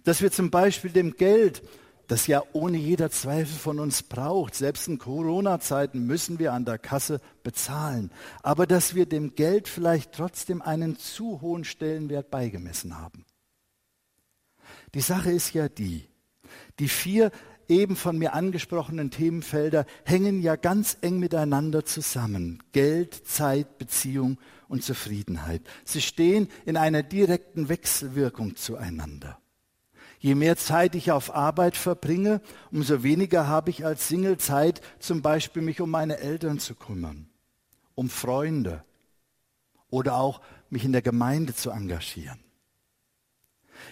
Dass 0.05 0.23
wir 0.23 0.31
zum 0.31 0.53
Beispiel 0.53 0.91
dem 0.91 1.17
Geld, 1.17 1.63
das 2.09 2.27
ja 2.27 2.43
ohne 2.53 2.77
jeder 2.77 3.11
Zweifel 3.11 3.55
von 3.55 3.79
uns 3.79 4.03
braucht, 4.03 4.55
selbst 4.55 4.89
in 4.89 4.99
Corona-Zeiten 4.99 6.07
müssen 6.07 6.39
wir 6.39 6.53
an 6.53 6.65
der 6.65 6.79
Kasse 6.79 7.21
bezahlen, 7.43 8.11
aber 8.43 8.67
dass 8.67 8.95
wir 8.95 9.07
dem 9.07 9.35
Geld 9.35 9.69
vielleicht 9.69 10.13
trotzdem 10.13 10.63
einen 10.63 10.99
zu 10.99 11.41
hohen 11.41 11.65
Stellenwert 11.65 12.31
beigemessen 12.31 12.99
haben. 12.99 13.25
Die 14.95 15.01
Sache 15.01 15.33
ist 15.33 15.55
ja 15.55 15.69
die, 15.69 16.09
die 16.79 16.89
vier 16.89 17.31
eben 17.69 17.97
von 17.97 18.19
mir 18.19 18.35
angesprochenen 18.35 19.11
Themenfelder 19.11 19.87
hängen 20.05 20.43
ja 20.43 20.57
ganz 20.57 20.99
eng 21.01 21.19
miteinander 21.19 21.85
zusammen. 21.85 22.63
Geld, 22.73 23.27
Zeit, 23.27 23.79
Beziehung 23.79 24.39
und 24.69 24.83
Zufriedenheit. 24.83 25.63
Sie 25.85 26.01
stehen 26.01 26.49
in 26.67 26.77
einer 26.77 27.03
direkten 27.03 27.69
Wechselwirkung 27.69 28.57
zueinander. 28.57 29.39
Je 30.25 30.35
mehr 30.35 30.57
Zeit 30.57 30.95
ich 30.95 31.13
auf 31.13 31.35
Arbeit 31.35 31.77
verbringe, 31.77 32.41
umso 32.73 33.03
weniger 33.03 33.47
habe 33.47 33.69
ich 33.69 33.85
als 33.85 34.09
Single 34.09 34.39
Zeit, 34.39 34.81
zum 34.99 35.21
Beispiel 35.21 35.61
mich 35.61 35.83
um 35.83 35.91
meine 35.91 36.17
Eltern 36.17 36.59
zu 36.59 36.75
kümmern, 36.75 37.29
um 37.95 38.09
Freunde 38.09 38.83
oder 39.91 40.17
auch 40.17 40.41
mich 40.71 40.83
in 40.83 40.93
der 40.93 41.03
Gemeinde 41.03 41.55
zu 41.55 41.69
engagieren. 41.69 42.39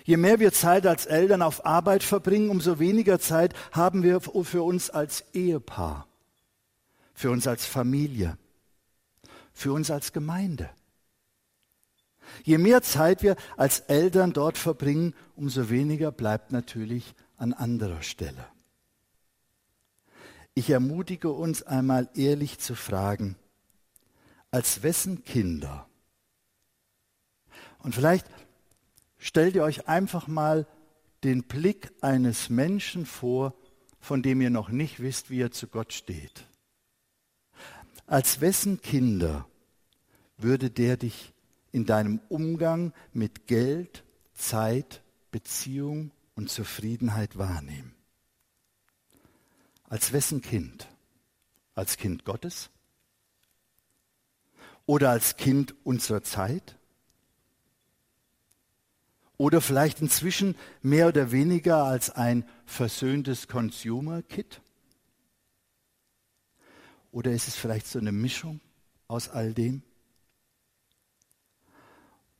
Je 0.04 0.16
mehr 0.16 0.40
wir 0.40 0.54
Zeit 0.54 0.86
als 0.86 1.04
Eltern 1.04 1.42
auf 1.42 1.66
Arbeit 1.66 2.02
verbringen, 2.02 2.48
umso 2.48 2.78
weniger 2.78 3.20
Zeit 3.20 3.52
haben 3.70 4.02
wir 4.02 4.22
für 4.22 4.62
uns 4.62 4.88
als 4.88 5.26
Ehepaar, 5.34 6.06
für 7.12 7.30
uns 7.30 7.46
als 7.46 7.66
Familie, 7.66 8.38
für 9.52 9.74
uns 9.74 9.90
als 9.90 10.14
Gemeinde. 10.14 10.70
Je 12.44 12.58
mehr 12.58 12.82
Zeit 12.82 13.22
wir 13.22 13.36
als 13.56 13.80
Eltern 13.80 14.32
dort 14.32 14.58
verbringen, 14.58 15.14
umso 15.36 15.70
weniger 15.70 16.12
bleibt 16.12 16.52
natürlich 16.52 17.14
an 17.36 17.52
anderer 17.52 18.02
Stelle. 18.02 18.46
Ich 20.54 20.70
ermutige 20.70 21.30
uns 21.30 21.62
einmal 21.62 22.10
ehrlich 22.14 22.58
zu 22.58 22.74
fragen, 22.74 23.36
als 24.50 24.82
wessen 24.82 25.24
Kinder? 25.24 25.88
Und 27.78 27.94
vielleicht 27.94 28.26
stellt 29.18 29.54
ihr 29.56 29.64
euch 29.64 29.88
einfach 29.88 30.28
mal 30.28 30.66
den 31.24 31.44
Blick 31.44 31.90
eines 32.00 32.50
Menschen 32.50 33.06
vor, 33.06 33.54
von 33.98 34.22
dem 34.22 34.40
ihr 34.40 34.50
noch 34.50 34.68
nicht 34.68 35.00
wisst, 35.00 35.30
wie 35.30 35.40
er 35.40 35.52
zu 35.52 35.68
Gott 35.68 35.92
steht. 35.92 36.46
Als 38.06 38.40
wessen 38.40 38.82
Kinder 38.82 39.46
würde 40.36 40.70
der 40.70 40.96
dich 40.96 41.31
in 41.72 41.86
deinem 41.86 42.20
Umgang 42.28 42.92
mit 43.12 43.46
Geld, 43.46 44.04
Zeit, 44.34 45.02
Beziehung 45.30 46.12
und 46.34 46.50
Zufriedenheit 46.50 47.38
wahrnehmen? 47.38 47.94
Als 49.88 50.12
wessen 50.12 50.42
Kind? 50.42 50.88
Als 51.74 51.96
Kind 51.96 52.24
Gottes? 52.24 52.70
Oder 54.86 55.10
als 55.10 55.36
Kind 55.36 55.74
unserer 55.84 56.22
Zeit? 56.22 56.76
Oder 59.38 59.60
vielleicht 59.60 60.00
inzwischen 60.00 60.56
mehr 60.82 61.08
oder 61.08 61.32
weniger 61.32 61.84
als 61.84 62.10
ein 62.10 62.44
versöhntes 62.66 63.48
Consumer-Kit? 63.48 64.60
Oder 67.10 67.32
ist 67.32 67.48
es 67.48 67.56
vielleicht 67.56 67.86
so 67.86 67.98
eine 67.98 68.12
Mischung 68.12 68.60
aus 69.08 69.28
all 69.28 69.52
dem? 69.52 69.82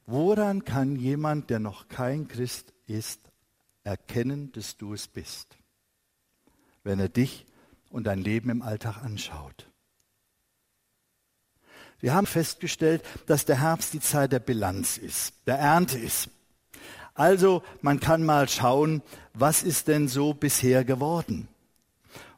Woran 0.07 0.65
kann 0.65 0.97
jemand, 0.97 1.51
der 1.51 1.59
noch 1.59 1.89
kein 1.89 2.29
Christ 2.29 2.73
ist, 2.87 3.21
erkennen, 3.85 4.53
dass 4.53 4.77
du 4.77 4.95
es 4.95 5.09
bist, 5.09 5.57
wenn 6.85 6.99
er 6.99 7.09
dich 7.09 7.47
und 7.91 8.05
dein 8.05 8.23
Leben 8.23 8.51
im 8.51 8.63
Alltag 8.63 9.03
anschaut? 9.03 9.67
Wir 12.01 12.15
haben 12.15 12.27
festgestellt, 12.27 13.05
dass 13.27 13.45
der 13.45 13.61
Herbst 13.61 13.93
die 13.93 14.01
Zeit 14.01 14.33
der 14.33 14.41
Bilanz 14.41 14.99
ist, 14.99 15.35
der 15.47 15.59
Ernte 15.59 15.99
ist. 15.99 16.31
Also 17.15 17.63
man 17.81 18.01
kann 18.01 18.25
mal 18.25 18.49
schauen, 18.49 19.03
was 19.35 19.63
ist 19.63 19.87
denn 19.87 20.09
so 20.09 20.35
bisher 20.35 20.85
geworden. 20.85 21.47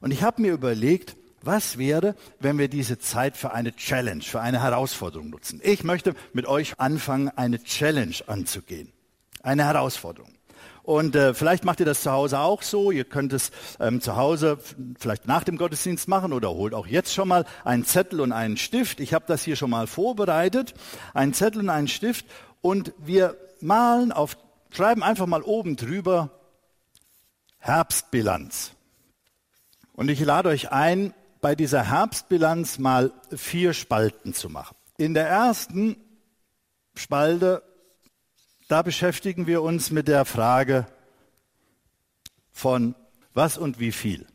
Und 0.01 0.11
ich 0.11 0.23
habe 0.23 0.43
mir 0.43 0.53
überlegt, 0.53 1.17
was 1.47 1.79
wäre, 1.79 2.15
wenn 2.41 2.59
wir 2.59 2.69
diese 2.69 2.99
Zeit 2.99 3.37
für 3.37 3.53
eine 3.53 3.75
Challenge, 3.75 4.23
für 4.23 4.41
eine 4.41 4.63
Herausforderung 4.63 5.31
nutzen? 5.31 5.61
Ich 5.63 5.85
möchte 5.85 6.15
mit 6.33 6.47
euch 6.47 6.79
anfangen, 6.79 7.31
eine 7.37 7.63
Challenge 7.63 8.17
anzugehen. 8.27 8.93
Eine 9.43 9.65
Herausforderung. 9.65 10.33
Und 10.83 11.17
äh, 11.17 11.33
vielleicht 11.33 11.65
macht 11.65 11.81
ihr 11.81 11.87
das 11.87 12.03
zu 12.03 12.13
Hause 12.13 12.39
auch 12.41 12.63
so. 12.63 12.91
Ihr 12.91 13.05
könnt 13.05 13.33
es 13.33 13.53
ähm, 13.81 14.03
zu 14.03 14.17
Hause 14.17 14.59
vielleicht 14.99 15.27
nach 15.27 15.43
dem 15.43 15.57
Gottesdienst 15.57 16.09
machen 16.09 16.33
oder 16.33 16.51
holt 16.51 16.75
auch 16.75 16.87
jetzt 16.87 17.15
schon 17.15 17.29
mal 17.29 17.47
einen 17.65 17.87
Zettel 17.87 18.21
und 18.21 18.33
einen 18.33 18.59
Stift. 18.59 19.01
Ich 19.01 19.15
habe 19.15 19.25
das 19.27 19.43
hier 19.45 19.57
schon 19.57 19.71
mal 19.71 19.87
vorbereitet. 19.87 20.75
Einen 21.15 21.33
Zettel 21.33 21.63
und 21.63 21.71
einen 21.71 21.89
Stift. 21.89 22.27
Und 22.61 22.93
wir 22.99 23.37
malen 23.61 24.13
auf 24.13 24.37
schreiben 24.75 25.03
einfach 25.03 25.27
mal 25.27 25.43
oben 25.43 25.77
drüber 25.77 26.31
Herbstbilanz. 27.59 28.73
Und 29.95 30.09
ich 30.09 30.21
lade 30.21 30.49
euch 30.49 30.73
ein, 30.73 31.15
bei 31.45 31.55
dieser 31.55 31.91
Herbstbilanz 31.91 32.79
mal 32.79 33.13
vier 33.31 33.75
Spalten 33.75 34.33
zu 34.33 34.49
machen. 34.49 34.75
In 34.97 35.13
der 35.13 35.29
ersten 35.29 35.95
Spalte, 36.95 37.63
da 38.69 38.81
beschäftigen 38.81 39.47
wir 39.47 39.61
uns 39.61 39.91
mit 39.91 40.09
der 40.09 40.25
Frage 40.25 40.87
von 42.51 42.95
was 43.35 43.59
und 43.59 43.79
wie 43.79 43.93
viel. 43.93 44.27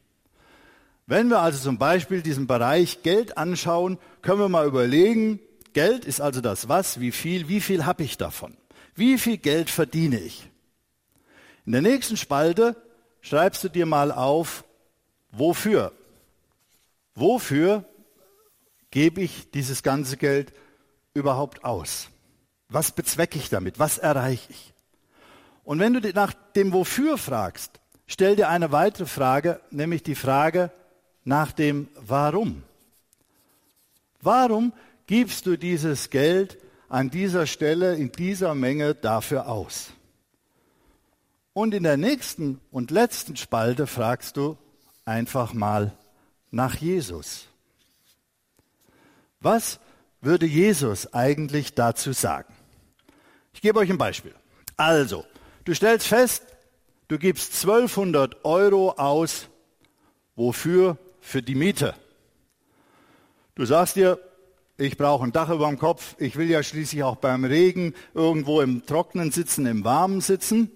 Wenn 1.08 1.30
wir 1.30 1.39
also 1.39 1.58
zum 1.58 1.80
Beispiel 1.80 2.22
diesen 2.22 2.46
Bereich 2.46 3.01
Geld 3.01 3.39
anschauen, 3.39 3.98
können 4.22 4.42
wir 4.42 4.50
mal 4.50 4.68
überlegen, 4.68 5.39
Geld 5.74 6.06
ist 6.06 6.22
also 6.22 6.42
das 6.42 6.70
was, 6.70 7.00
wie 7.00 7.12
viel, 7.12 7.48
wie 7.48 7.60
viel 7.60 7.88
habe 7.88 8.04
ich 8.04 8.20
davon? 8.20 8.56
Wie 8.94 9.18
viel 9.18 9.38
Geld 9.38 9.72
verdiene 9.72 10.20
ich? 10.20 10.48
In 11.66 11.72
der 11.72 11.82
nächsten 11.82 12.18
Spalte 12.18 12.75
schreibst 13.22 13.63
du 13.63 13.70
dir 13.70 13.88
mal 13.88 14.12
auf, 14.12 14.63
wofür? 15.32 15.92
Wofür 17.20 17.84
gebe 18.92 19.22
ich 19.22 19.52
dieses 19.52 19.84
ganze 19.84 20.18
Geld 20.18 20.54
überhaupt 21.14 21.66
aus? 21.66 22.10
Was 22.70 22.92
bezwecke 22.92 23.38
ich 23.38 23.50
damit? 23.50 23.80
Was 23.80 23.98
erreiche 23.98 24.52
ich? 24.52 24.74
Und 25.64 25.80
wenn 25.80 25.94
du 25.94 26.00
nach 26.14 26.34
dem 26.56 26.72
Wofür 26.72 27.18
fragst, 27.18 27.80
stell 28.08 28.36
dir 28.36 28.50
eine 28.50 28.72
weitere 28.72 29.06
Frage, 29.06 29.60
nämlich 29.70 30.02
die 30.04 30.16
Frage 30.16 30.72
nach 31.24 31.52
dem 31.52 31.90
Warum. 31.96 32.64
Warum 34.22 34.74
gibst 35.06 35.46
du 35.46 35.58
dieses 35.58 36.10
Geld 36.10 36.58
an 36.88 37.10
dieser 37.10 37.48
Stelle 37.48 37.96
in 37.96 38.12
dieser 38.12 38.56
Menge 38.56 38.96
dafür 38.96 39.48
aus? 39.48 39.92
Und 41.54 41.74
in 41.74 41.84
der 41.84 41.98
nächsten 41.98 42.62
und 42.72 42.92
letzten 42.92 43.36
Spalte 43.36 43.88
fragst 43.88 44.38
du 44.38 44.58
einfach 45.06 45.54
mal 45.54 45.94
nach 46.51 46.75
Jesus. 46.75 47.48
Was 49.39 49.79
würde 50.22 50.46
Jesus 50.46 51.13
eigentlich 51.13 51.74
dazu 51.74 52.12
sagen? 52.13 52.53
Ich 53.53 53.62
gebe 53.62 53.79
euch 53.79 53.89
ein 53.89 53.98
Beispiel. 53.98 54.34
Also, 54.77 55.25
du 55.65 55.74
stellst 55.74 56.08
fest, 56.08 56.44
du 57.08 57.18
gibst 57.18 57.53
1200 57.63 58.46
Euro 58.46 58.91
aus. 58.91 59.48
Wofür? 60.36 60.98
Für 61.22 61.41
die 61.41 61.56
Miete. 61.56 61.96
Du 63.56 63.65
sagst 63.65 63.98
dir, 63.98 64.20
ich 64.77 64.98
brauche 64.98 65.25
ein 65.25 65.34
Dach 65.34 65.50
über 65.50 65.68
dem 65.68 65.77
Kopf. 65.77 66.15
Ich 66.18 66.38
will 66.38 66.50
ja 66.50 66.63
schließlich 66.63 67.03
auch 67.03 67.18
beim 67.18 67.44
Regen 67.44 67.94
irgendwo 68.13 68.62
im 68.62 68.86
Trocknen 68.86 69.32
sitzen, 69.32 69.65
im 69.65 69.84
Warmen 69.84 70.22
sitzen. 70.22 70.72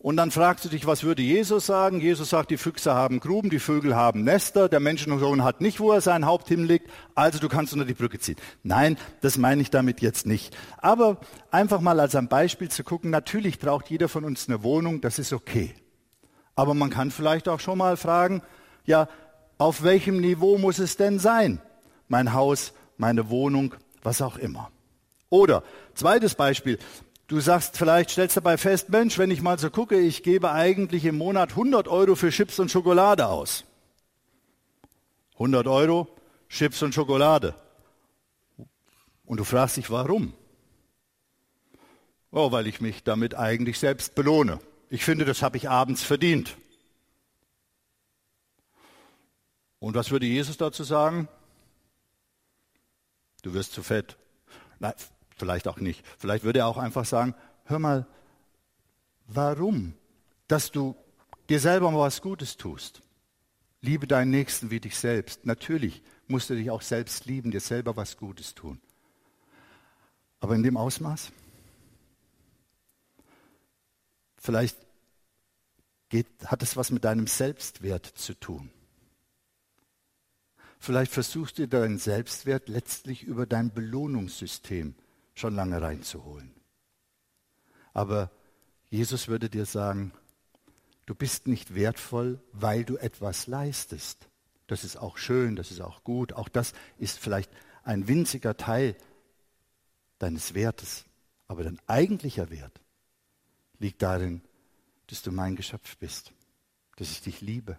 Und 0.00 0.16
dann 0.16 0.30
fragst 0.30 0.64
du 0.64 0.68
dich, 0.68 0.86
was 0.86 1.02
würde 1.02 1.22
Jesus 1.22 1.66
sagen? 1.66 2.00
Jesus 2.00 2.30
sagt, 2.30 2.52
die 2.52 2.56
Füchse 2.56 2.94
haben 2.94 3.18
Gruben, 3.18 3.50
die 3.50 3.58
Vögel 3.58 3.96
haben 3.96 4.22
Nester, 4.22 4.68
der 4.68 4.78
Menschensohn 4.78 5.42
hat 5.42 5.60
nicht, 5.60 5.80
wo 5.80 5.90
er 5.90 6.00
sein 6.00 6.24
Haupt 6.24 6.46
hinlegt, 6.46 6.88
also 7.16 7.40
du 7.40 7.48
kannst 7.48 7.72
unter 7.72 7.84
die 7.84 7.94
Brücke 7.94 8.20
ziehen. 8.20 8.36
Nein, 8.62 8.96
das 9.22 9.38
meine 9.38 9.60
ich 9.60 9.70
damit 9.70 10.00
jetzt 10.00 10.24
nicht. 10.24 10.56
Aber 10.76 11.18
einfach 11.50 11.80
mal 11.80 11.98
als 11.98 12.14
ein 12.14 12.28
Beispiel 12.28 12.68
zu 12.70 12.84
gucken, 12.84 13.10
natürlich 13.10 13.58
braucht 13.58 13.90
jeder 13.90 14.08
von 14.08 14.24
uns 14.24 14.48
eine 14.48 14.62
Wohnung, 14.62 15.00
das 15.00 15.18
ist 15.18 15.32
okay. 15.32 15.74
Aber 16.54 16.74
man 16.74 16.90
kann 16.90 17.10
vielleicht 17.10 17.48
auch 17.48 17.58
schon 17.58 17.78
mal 17.78 17.96
fragen, 17.96 18.42
ja, 18.84 19.08
auf 19.58 19.82
welchem 19.82 20.20
Niveau 20.20 20.58
muss 20.58 20.78
es 20.78 20.96
denn 20.96 21.18
sein? 21.18 21.60
Mein 22.06 22.32
Haus, 22.32 22.72
meine 22.98 23.30
Wohnung, 23.30 23.74
was 24.04 24.22
auch 24.22 24.38
immer. 24.38 24.70
Oder 25.28 25.62
zweites 25.94 26.36
Beispiel, 26.36 26.78
Du 27.28 27.40
sagst 27.40 27.76
vielleicht, 27.76 28.08
stellst 28.08 28.38
dabei 28.38 28.56
fest, 28.56 28.88
Mensch, 28.88 29.18
wenn 29.18 29.30
ich 29.30 29.42
mal 29.42 29.58
so 29.58 29.68
gucke, 29.68 30.00
ich 30.00 30.22
gebe 30.22 30.50
eigentlich 30.50 31.04
im 31.04 31.18
Monat 31.18 31.50
100 31.50 31.86
Euro 31.86 32.14
für 32.14 32.30
Chips 32.30 32.58
und 32.58 32.70
Schokolade 32.70 33.26
aus. 33.26 33.64
100 35.34 35.66
Euro, 35.66 36.08
Chips 36.48 36.82
und 36.82 36.94
Schokolade. 36.94 37.54
Und 39.26 39.36
du 39.40 39.44
fragst 39.44 39.76
dich, 39.76 39.90
warum? 39.90 40.32
Oh, 42.30 42.50
weil 42.50 42.66
ich 42.66 42.80
mich 42.80 43.04
damit 43.04 43.34
eigentlich 43.34 43.78
selbst 43.78 44.14
belohne. 44.14 44.58
Ich 44.88 45.04
finde, 45.04 45.26
das 45.26 45.42
habe 45.42 45.58
ich 45.58 45.68
abends 45.68 46.02
verdient. 46.02 46.56
Und 49.80 49.94
was 49.94 50.10
würde 50.10 50.24
Jesus 50.24 50.56
dazu 50.56 50.82
sagen? 50.82 51.28
Du 53.42 53.52
wirst 53.52 53.74
zu 53.74 53.82
fett. 53.82 54.16
Nein, 54.78 54.94
Vielleicht 55.38 55.68
auch 55.68 55.78
nicht. 55.78 56.04
Vielleicht 56.18 56.44
würde 56.44 56.60
er 56.60 56.66
auch 56.66 56.78
einfach 56.78 57.04
sagen, 57.04 57.34
hör 57.64 57.78
mal, 57.78 58.06
warum? 59.26 59.94
Dass 60.48 60.70
du 60.70 60.96
dir 61.48 61.60
selber 61.60 61.90
mal 61.90 62.00
was 62.00 62.20
Gutes 62.20 62.56
tust. 62.56 63.00
Liebe 63.80 64.08
deinen 64.08 64.32
Nächsten 64.32 64.70
wie 64.70 64.80
dich 64.80 64.98
selbst. 64.98 65.46
Natürlich 65.46 66.02
musst 66.26 66.50
du 66.50 66.54
dich 66.54 66.70
auch 66.70 66.82
selbst 66.82 67.26
lieben, 67.26 67.52
dir 67.52 67.60
selber 67.60 67.96
was 67.96 68.16
Gutes 68.16 68.54
tun. 68.54 68.80
Aber 70.40 70.54
in 70.56 70.64
dem 70.64 70.76
Ausmaß? 70.76 71.32
Vielleicht 74.36 74.76
geht, 76.08 76.26
hat 76.46 76.62
es 76.62 76.76
was 76.76 76.90
mit 76.90 77.04
deinem 77.04 77.28
Selbstwert 77.28 78.06
zu 78.06 78.34
tun. 78.34 78.70
Vielleicht 80.80 81.12
versuchst 81.12 81.58
du 81.58 81.68
deinen 81.68 81.98
Selbstwert 81.98 82.68
letztlich 82.68 83.24
über 83.24 83.46
dein 83.46 83.72
Belohnungssystem 83.72 84.94
schon 85.38 85.54
lange 85.54 85.80
reinzuholen. 85.80 86.54
Aber 87.92 88.30
Jesus 88.90 89.28
würde 89.28 89.50
dir 89.50 89.66
sagen, 89.66 90.12
du 91.06 91.14
bist 91.14 91.46
nicht 91.46 91.74
wertvoll, 91.74 92.40
weil 92.52 92.84
du 92.84 92.96
etwas 92.96 93.46
leistest. 93.46 94.28
Das 94.66 94.84
ist 94.84 94.96
auch 94.96 95.16
schön, 95.16 95.56
das 95.56 95.70
ist 95.70 95.80
auch 95.80 96.04
gut, 96.04 96.32
auch 96.32 96.48
das 96.48 96.74
ist 96.98 97.18
vielleicht 97.18 97.50
ein 97.82 98.08
winziger 98.08 98.56
Teil 98.56 98.96
deines 100.18 100.54
Wertes. 100.54 101.04
Aber 101.46 101.64
dein 101.64 101.80
eigentlicher 101.86 102.50
Wert 102.50 102.80
liegt 103.78 104.02
darin, 104.02 104.42
dass 105.06 105.22
du 105.22 105.32
mein 105.32 105.56
Geschöpf 105.56 105.96
bist, 105.96 106.32
dass 106.96 107.10
ich 107.10 107.22
dich 107.22 107.40
liebe 107.40 107.78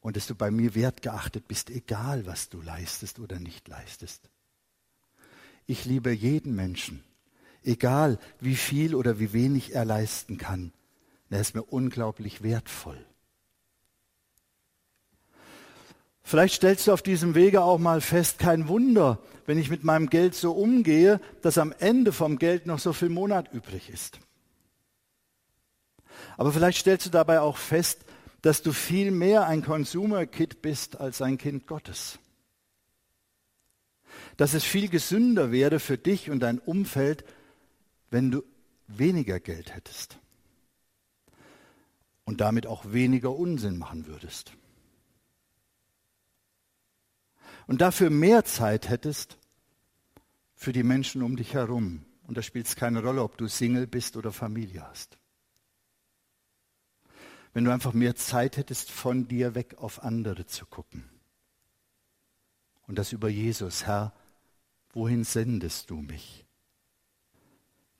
und 0.00 0.16
dass 0.16 0.26
du 0.26 0.34
bei 0.34 0.50
mir 0.50 0.74
wertgeachtet 0.74 1.48
bist, 1.48 1.70
egal 1.70 2.26
was 2.26 2.48
du 2.48 2.60
leistest 2.60 3.18
oder 3.18 3.38
nicht 3.38 3.66
leistest. 3.68 4.30
Ich 5.70 5.84
liebe 5.84 6.10
jeden 6.10 6.56
Menschen, 6.56 7.04
egal 7.62 8.18
wie 8.40 8.56
viel 8.56 8.92
oder 8.96 9.20
wie 9.20 9.32
wenig 9.32 9.72
er 9.72 9.84
leisten 9.84 10.36
kann. 10.36 10.72
Er 11.28 11.40
ist 11.40 11.54
mir 11.54 11.62
unglaublich 11.62 12.42
wertvoll. 12.42 12.98
Vielleicht 16.24 16.56
stellst 16.56 16.88
du 16.88 16.92
auf 16.92 17.02
diesem 17.02 17.36
Wege 17.36 17.62
auch 17.62 17.78
mal 17.78 18.00
fest, 18.00 18.40
kein 18.40 18.66
Wunder, 18.66 19.20
wenn 19.46 19.58
ich 19.58 19.70
mit 19.70 19.84
meinem 19.84 20.10
Geld 20.10 20.34
so 20.34 20.50
umgehe, 20.50 21.20
dass 21.40 21.56
am 21.56 21.72
Ende 21.78 22.10
vom 22.10 22.40
Geld 22.40 22.66
noch 22.66 22.80
so 22.80 22.92
viel 22.92 23.08
Monat 23.08 23.52
übrig 23.52 23.90
ist. 23.90 24.18
Aber 26.36 26.50
vielleicht 26.50 26.78
stellst 26.78 27.06
du 27.06 27.10
dabei 27.10 27.42
auch 27.42 27.58
fest, 27.58 28.00
dass 28.42 28.62
du 28.62 28.72
viel 28.72 29.12
mehr 29.12 29.46
ein 29.46 29.62
Consumer-Kit 29.62 30.62
bist 30.62 31.00
als 31.00 31.22
ein 31.22 31.38
Kind 31.38 31.68
Gottes 31.68 32.18
dass 34.40 34.54
es 34.54 34.64
viel 34.64 34.88
gesünder 34.88 35.52
wäre 35.52 35.78
für 35.80 35.98
dich 35.98 36.30
und 36.30 36.40
dein 36.40 36.58
Umfeld, 36.58 37.26
wenn 38.08 38.30
du 38.30 38.42
weniger 38.86 39.38
Geld 39.38 39.74
hättest 39.74 40.18
und 42.24 42.40
damit 42.40 42.66
auch 42.66 42.90
weniger 42.90 43.36
Unsinn 43.36 43.76
machen 43.76 44.06
würdest. 44.06 44.54
Und 47.66 47.82
dafür 47.82 48.08
mehr 48.08 48.46
Zeit 48.46 48.88
hättest 48.88 49.36
für 50.54 50.72
die 50.72 50.84
Menschen 50.84 51.20
um 51.20 51.36
dich 51.36 51.52
herum. 51.52 52.06
Und 52.26 52.38
da 52.38 52.42
spielt 52.42 52.66
es 52.66 52.76
keine 52.76 53.02
Rolle, 53.02 53.22
ob 53.22 53.36
du 53.36 53.46
Single 53.46 53.86
bist 53.86 54.16
oder 54.16 54.32
Familie 54.32 54.88
hast. 54.88 55.18
Wenn 57.52 57.66
du 57.66 57.74
einfach 57.74 57.92
mehr 57.92 58.16
Zeit 58.16 58.56
hättest, 58.56 58.90
von 58.90 59.28
dir 59.28 59.54
weg 59.54 59.74
auf 59.76 60.02
andere 60.02 60.46
zu 60.46 60.64
gucken. 60.64 61.10
Und 62.86 62.98
das 62.98 63.12
über 63.12 63.28
Jesus, 63.28 63.84
Herr, 63.84 64.14
wohin 64.92 65.24
sendest 65.24 65.90
du 65.90 65.96
mich? 65.96 66.44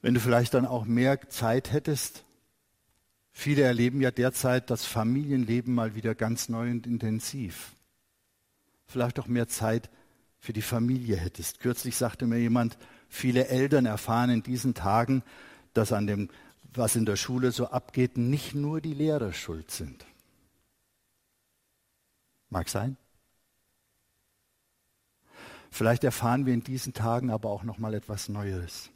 Wenn 0.03 0.15
du 0.15 0.21
vielleicht 0.21 0.55
dann 0.55 0.67
auch 0.67 0.85
mehr 0.85 1.29
Zeit 1.29 1.73
hättest, 1.73 2.25
viele 3.33 3.63
erleben 3.63 4.01
ja 4.01 4.11
derzeit 4.11 4.71
das 4.71 4.85
Familienleben 4.85 5.75
mal 5.75 5.95
wieder 5.95 6.15
ganz 6.15 6.49
neu 6.49 6.71
und 6.71 6.87
intensiv. 6.87 7.73
Vielleicht 8.87 9.21
auch 9.21 9.27
mehr 9.27 9.47
Zeit 9.47 9.91
für 10.39 10.53
die 10.53 10.63
Familie 10.63 11.17
hättest. 11.17 11.61
Kürzlich 11.61 11.97
sagte 11.97 12.27
mir 12.27 12.39
jemand, 12.39 12.79
viele 13.09 13.49
Eltern 13.49 13.87
erfahren 13.87 14.31
in 14.31 14.43
diesen 14.43 14.75
Tagen, 14.75 15.23
dass 15.75 15.93
an 15.93 16.07
dem, 16.07 16.31
was 16.73 16.97
in 16.97 17.05
der 17.05 17.17
Schule 17.17 17.53
so 17.53 17.67
abgeht, 17.69 18.17
nicht 18.17 18.55
nur 18.55 18.81
die 18.81 18.95
Lehrer 18.95 19.33
schuld 19.33 19.71
sind. 19.71 20.07
Mag 22.49 22.69
sein? 22.69 22.97
Vielleicht 25.71 26.05
erfahren 26.05 26.47
wir 26.47 26.55
in 26.55 26.65
diesen 26.65 26.93
Tagen 26.93 27.31
aber 27.31 27.51
auch 27.51 27.63
noch 27.63 27.79
mal 27.79 27.95
etwas 27.95 28.29
Neues. 28.29 28.91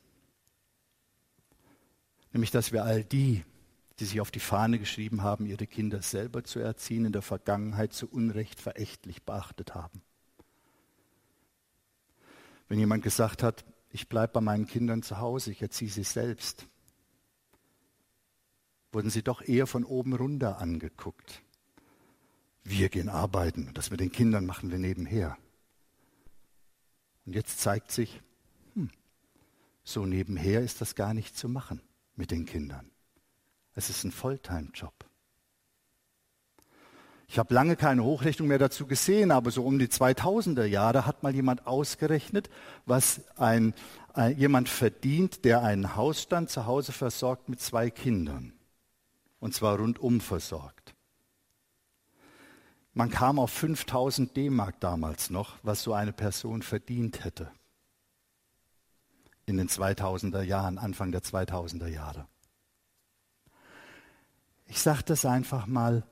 Nämlich, 2.32 2.50
dass 2.50 2.72
wir 2.72 2.84
all 2.84 3.04
die, 3.04 3.44
die 4.00 4.04
sich 4.04 4.20
auf 4.20 4.32
die 4.32 4.40
Fahne 4.40 4.80
geschrieben 4.80 5.22
haben, 5.22 5.46
ihre 5.46 5.68
Kinder 5.68 6.02
selber 6.02 6.42
zu 6.42 6.58
erziehen, 6.58 7.04
in 7.04 7.12
der 7.12 7.22
Vergangenheit 7.22 7.92
zu 7.92 8.08
Unrecht 8.08 8.60
verächtlich 8.60 9.22
beachtet 9.22 9.74
haben. 9.74 10.02
Wenn 12.68 12.80
jemand 12.80 13.04
gesagt 13.04 13.44
hat, 13.44 13.64
ich 13.90 14.08
bleibe 14.08 14.32
bei 14.32 14.40
meinen 14.40 14.66
Kindern 14.66 15.02
zu 15.02 15.20
Hause, 15.20 15.52
ich 15.52 15.62
erziehe 15.62 15.90
sie 15.90 16.02
selbst, 16.02 16.66
wurden 18.90 19.10
sie 19.10 19.22
doch 19.22 19.42
eher 19.42 19.68
von 19.68 19.84
oben 19.84 20.14
runter 20.14 20.58
angeguckt. 20.58 21.42
Wir 22.64 22.88
gehen 22.88 23.08
arbeiten, 23.08 23.70
das 23.74 23.90
mit 23.90 24.00
den 24.00 24.10
Kindern 24.10 24.46
machen 24.46 24.72
wir 24.72 24.78
nebenher. 24.78 25.36
Und 27.26 27.34
jetzt 27.34 27.60
zeigt 27.60 27.90
sich, 27.90 28.20
hm, 28.74 28.90
so 29.82 30.06
nebenher 30.06 30.60
ist 30.60 30.80
das 30.80 30.94
gar 30.94 31.14
nicht 31.14 31.36
zu 31.36 31.48
machen 31.48 31.80
mit 32.16 32.30
den 32.30 32.46
Kindern. 32.46 32.90
Es 33.74 33.90
ist 33.90 34.04
ein 34.04 34.12
Volltime-Job. 34.12 34.92
Ich 37.26 37.38
habe 37.38 37.54
lange 37.54 37.74
keine 37.74 38.04
Hochrechnung 38.04 38.48
mehr 38.48 38.58
dazu 38.58 38.86
gesehen, 38.86 39.30
aber 39.30 39.50
so 39.50 39.64
um 39.64 39.78
die 39.78 39.88
2000er 39.88 40.66
Jahre 40.66 41.06
hat 41.06 41.22
mal 41.22 41.34
jemand 41.34 41.66
ausgerechnet, 41.66 42.50
was 42.86 43.22
ein, 43.36 43.74
ein, 44.12 44.36
jemand 44.38 44.68
verdient, 44.68 45.44
der 45.44 45.62
einen 45.62 45.96
Hausstand 45.96 46.50
zu 46.50 46.66
Hause 46.66 46.92
versorgt 46.92 47.48
mit 47.48 47.60
zwei 47.60 47.90
Kindern. 47.90 48.52
Und 49.40 49.54
zwar 49.54 49.78
rundum 49.78 50.20
versorgt. 50.20 50.93
Man 52.94 53.10
kam 53.10 53.40
auf 53.40 53.50
5000 53.50 54.36
D-Mark 54.36 54.78
damals 54.78 55.28
noch, 55.28 55.58
was 55.64 55.82
so 55.82 55.92
eine 55.92 56.12
Person 56.12 56.62
verdient 56.62 57.24
hätte. 57.24 57.50
In 59.46 59.56
den 59.56 59.68
2000er 59.68 60.42
Jahren, 60.42 60.78
Anfang 60.78 61.10
der 61.10 61.22
2000er 61.22 61.88
Jahre. 61.88 62.28
Ich 64.66 64.80
sage 64.80 65.02
das 65.04 65.26
einfach 65.26 65.66
mal, 65.66 66.04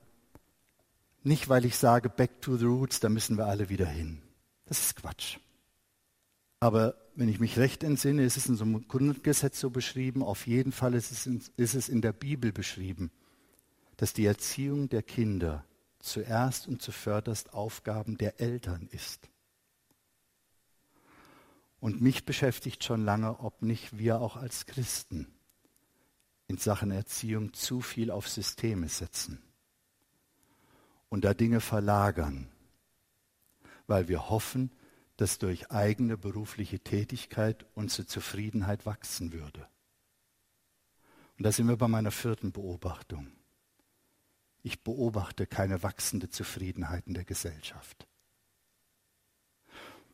nicht 1.22 1.48
weil 1.48 1.64
ich 1.64 1.76
sage, 1.76 2.08
back 2.08 2.42
to 2.42 2.56
the 2.56 2.66
roots, 2.66 2.98
da 2.98 3.08
müssen 3.08 3.38
wir 3.38 3.46
alle 3.46 3.68
wieder 3.68 3.86
hin. 3.86 4.20
Das 4.66 4.80
ist 4.80 4.96
Quatsch. 4.96 5.38
Aber 6.58 6.94
wenn 7.14 7.28
ich 7.28 7.38
mich 7.38 7.58
recht 7.58 7.84
entsinne, 7.84 8.24
ist 8.24 8.36
es 8.36 8.46
in 8.46 8.56
so 8.56 8.64
einem 8.64 8.88
Grundgesetz 8.88 9.60
so 9.60 9.70
beschrieben, 9.70 10.22
auf 10.22 10.48
jeden 10.48 10.72
Fall 10.72 10.94
ist 10.94 11.12
es 11.12 11.26
in, 11.26 11.42
ist 11.56 11.74
es 11.74 11.88
in 11.88 12.00
der 12.00 12.12
Bibel 12.12 12.52
beschrieben, 12.52 13.12
dass 13.96 14.12
die 14.12 14.26
Erziehung 14.26 14.88
der 14.88 15.02
Kinder 15.02 15.64
zuerst 16.02 16.68
und 16.68 16.82
zuvörderst 16.82 17.54
Aufgaben 17.54 18.18
der 18.18 18.40
Eltern 18.40 18.88
ist. 18.90 19.28
Und 21.80 22.00
mich 22.00 22.24
beschäftigt 22.24 22.84
schon 22.84 23.04
lange, 23.04 23.40
ob 23.40 23.62
nicht 23.62 23.98
wir 23.98 24.20
auch 24.20 24.36
als 24.36 24.66
Christen 24.66 25.26
in 26.46 26.58
Sachen 26.58 26.90
Erziehung 26.90 27.54
zu 27.54 27.80
viel 27.80 28.10
auf 28.10 28.28
Systeme 28.28 28.88
setzen 28.88 29.42
und 31.08 31.24
da 31.24 31.34
Dinge 31.34 31.60
verlagern, 31.60 32.48
weil 33.86 34.08
wir 34.08 34.28
hoffen, 34.30 34.70
dass 35.16 35.38
durch 35.38 35.70
eigene 35.70 36.16
berufliche 36.16 36.80
Tätigkeit 36.80 37.66
unsere 37.74 38.06
Zufriedenheit 38.06 38.86
wachsen 38.86 39.32
würde. 39.32 39.68
Und 41.38 41.44
da 41.44 41.52
sind 41.52 41.68
wir 41.68 41.76
bei 41.76 41.88
meiner 41.88 42.10
vierten 42.10 42.52
Beobachtung. 42.52 43.32
Ich 44.62 44.82
beobachte 44.82 45.46
keine 45.46 45.82
wachsende 45.82 46.30
Zufriedenheit 46.30 47.06
in 47.06 47.14
der 47.14 47.24
Gesellschaft. 47.24 48.06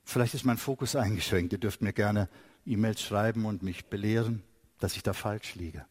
Vielleicht 0.05 0.33
ist 0.33 0.45
mein 0.45 0.57
Fokus 0.57 0.97
eingeschränkt. 0.97 1.53
Ihr 1.53 1.59
dürft 1.59 1.83
mir 1.83 1.93
gerne 1.93 2.31
E-Mails 2.65 3.03
schreiben 3.03 3.45
und 3.45 3.63
mich 3.63 3.87
belehren, 3.87 4.43
dass 4.79 4.97
ich 4.97 5.03
da 5.03 5.13
falsch 5.13 5.55
liege. 5.55 5.85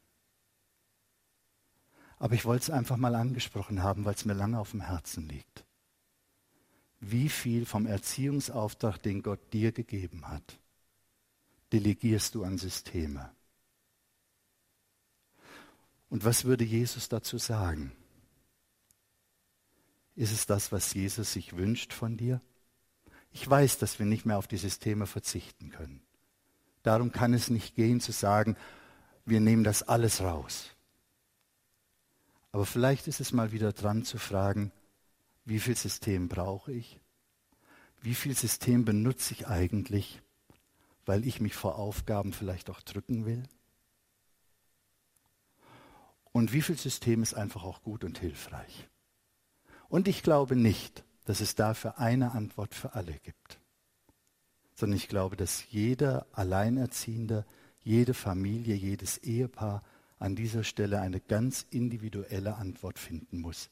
Aber 2.17 2.33
ich 2.33 2.45
wollte 2.45 2.63
es 2.63 2.69
einfach 2.71 2.97
mal 2.97 3.13
angesprochen 3.13 3.83
haben, 3.83 4.05
weil 4.05 4.15
es 4.15 4.25
mir 4.25 4.33
lange 4.33 4.59
auf 4.59 4.71
dem 4.71 4.81
Herzen 4.81 5.29
liegt. 5.29 5.65
Wie 6.99 7.29
viel 7.29 7.67
vom 7.67 7.85
Erziehungsauftrag, 7.85 8.97
den 9.03 9.21
Gott 9.21 9.53
dir 9.53 9.71
gegeben 9.71 10.27
hat, 10.27 10.59
delegierst 11.71 12.33
du 12.33 12.43
an 12.43 12.57
Systeme? 12.57 13.31
Und 16.09 16.25
was 16.25 16.45
würde 16.45 16.63
Jesus 16.63 17.07
dazu 17.07 17.37
sagen? 17.37 17.91
Ist 20.17 20.31
es 20.31 20.47
das, 20.47 20.71
was 20.71 20.95
Jesus 20.95 21.31
sich 21.31 21.55
wünscht 21.55 21.93
von 21.93 22.17
dir? 22.17 22.41
Ich 23.29 23.47
weiß, 23.47 23.77
dass 23.77 23.99
wir 23.99 24.07
nicht 24.07 24.25
mehr 24.25 24.39
auf 24.39 24.47
die 24.47 24.57
Systeme 24.57 25.05
verzichten 25.05 25.69
können. 25.69 26.01
Darum 26.81 27.11
kann 27.11 27.35
es 27.35 27.51
nicht 27.51 27.75
gehen 27.75 28.01
zu 28.01 28.11
sagen, 28.11 28.57
wir 29.25 29.39
nehmen 29.39 29.63
das 29.63 29.83
alles 29.83 30.21
raus. 30.21 30.71
Aber 32.51 32.65
vielleicht 32.65 33.07
ist 33.07 33.19
es 33.19 33.31
mal 33.31 33.51
wieder 33.51 33.73
dran 33.73 34.03
zu 34.05 34.17
fragen, 34.17 34.71
wie 35.45 35.59
viel 35.59 35.77
System 35.77 36.29
brauche 36.29 36.73
ich? 36.73 36.99
Wie 38.01 38.15
viel 38.15 38.35
System 38.35 38.85
benutze 38.85 39.35
ich 39.35 39.47
eigentlich, 39.47 40.23
weil 41.05 41.27
ich 41.27 41.39
mich 41.41 41.53
vor 41.53 41.75
Aufgaben 41.75 42.33
vielleicht 42.33 42.71
auch 42.71 42.81
drücken 42.81 43.27
will? 43.27 43.43
Und 46.31 46.53
wie 46.53 46.63
viel 46.63 46.77
System 46.77 47.21
ist 47.21 47.35
einfach 47.35 47.63
auch 47.63 47.83
gut 47.83 48.03
und 48.03 48.17
hilfreich? 48.17 48.89
Und 49.89 50.07
ich 50.07 50.23
glaube 50.23 50.55
nicht, 50.55 51.03
dass 51.25 51.41
es 51.41 51.55
dafür 51.55 51.99
eine 51.99 52.31
Antwort 52.31 52.75
für 52.75 52.93
alle 52.93 53.13
gibt, 53.13 53.59
sondern 54.75 54.97
ich 54.97 55.07
glaube, 55.07 55.35
dass 55.35 55.69
jeder 55.71 56.25
Alleinerziehende, 56.31 57.45
jede 57.83 58.13
Familie, 58.13 58.75
jedes 58.75 59.17
Ehepaar 59.19 59.83
an 60.19 60.35
dieser 60.35 60.63
Stelle 60.63 60.99
eine 60.99 61.19
ganz 61.19 61.65
individuelle 61.69 62.55
Antwort 62.55 62.99
finden 62.99 63.39
muss. 63.39 63.69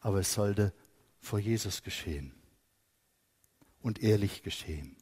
Aber 0.00 0.20
es 0.20 0.34
sollte 0.34 0.72
vor 1.20 1.38
Jesus 1.38 1.82
geschehen 1.82 2.34
und 3.80 4.02
ehrlich 4.02 4.42
geschehen. 4.42 4.96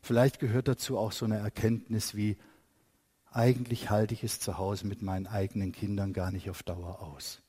Vielleicht 0.00 0.38
gehört 0.38 0.68
dazu 0.68 0.98
auch 0.98 1.12
so 1.12 1.24
eine 1.24 1.38
Erkenntnis 1.38 2.14
wie, 2.14 2.36
eigentlich 3.30 3.90
halte 3.90 4.14
ich 4.14 4.24
es 4.24 4.40
zu 4.40 4.58
Hause 4.58 4.86
mit 4.86 5.00
meinen 5.00 5.26
eigenen 5.26 5.72
Kindern 5.72 6.12
gar 6.12 6.30
nicht 6.30 6.50
auf 6.50 6.62
Dauer 6.62 7.00
aus. 7.00 7.41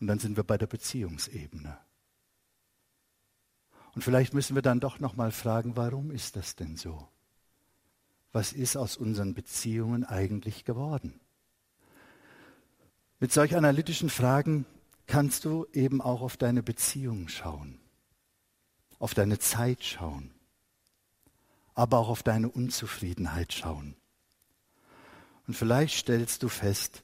Und 0.00 0.06
dann 0.06 0.18
sind 0.18 0.36
wir 0.36 0.44
bei 0.44 0.58
der 0.58 0.66
Beziehungsebene. 0.66 1.78
Und 3.94 4.02
vielleicht 4.02 4.34
müssen 4.34 4.54
wir 4.54 4.62
dann 4.62 4.80
doch 4.80 4.98
noch 4.98 5.16
mal 5.16 5.30
fragen, 5.30 5.76
warum 5.76 6.10
ist 6.10 6.36
das 6.36 6.56
denn 6.56 6.76
so? 6.76 7.08
was 8.32 8.52
ist 8.52 8.76
aus 8.76 8.96
unseren 8.96 9.34
Beziehungen 9.34 10.04
eigentlich 10.04 10.64
geworden? 10.64 11.20
Mit 13.18 13.32
solch 13.32 13.56
analytischen 13.56 14.08
Fragen 14.08 14.64
kannst 15.06 15.44
du 15.44 15.66
eben 15.72 16.00
auch 16.00 16.22
auf 16.22 16.36
deine 16.36 16.62
Beziehungen 16.62 17.28
schauen, 17.28 17.78
auf 18.98 19.14
deine 19.14 19.38
Zeit 19.38 19.84
schauen, 19.84 20.30
aber 21.74 21.98
auch 21.98 22.08
auf 22.08 22.22
deine 22.22 22.48
Unzufriedenheit 22.48 23.52
schauen. 23.52 23.96
Und 25.46 25.54
vielleicht 25.54 25.98
stellst 25.98 26.42
du 26.42 26.48
fest, 26.48 27.02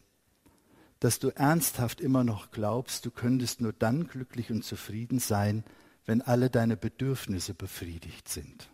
dass 1.01 1.19
du 1.19 1.29
ernsthaft 1.29 2.01
immer 2.01 2.25
noch 2.25 2.51
glaubst, 2.51 3.05
du 3.05 3.11
könntest 3.11 3.61
nur 3.61 3.73
dann 3.73 4.07
glücklich 4.07 4.51
und 4.51 4.65
zufrieden 4.65 5.19
sein, 5.19 5.65
wenn 6.05 6.23
alle 6.23 6.51
deine 6.51 6.77
Bedürfnisse 6.77 7.55
befriedigt 7.55 8.29
sind. 8.29 8.71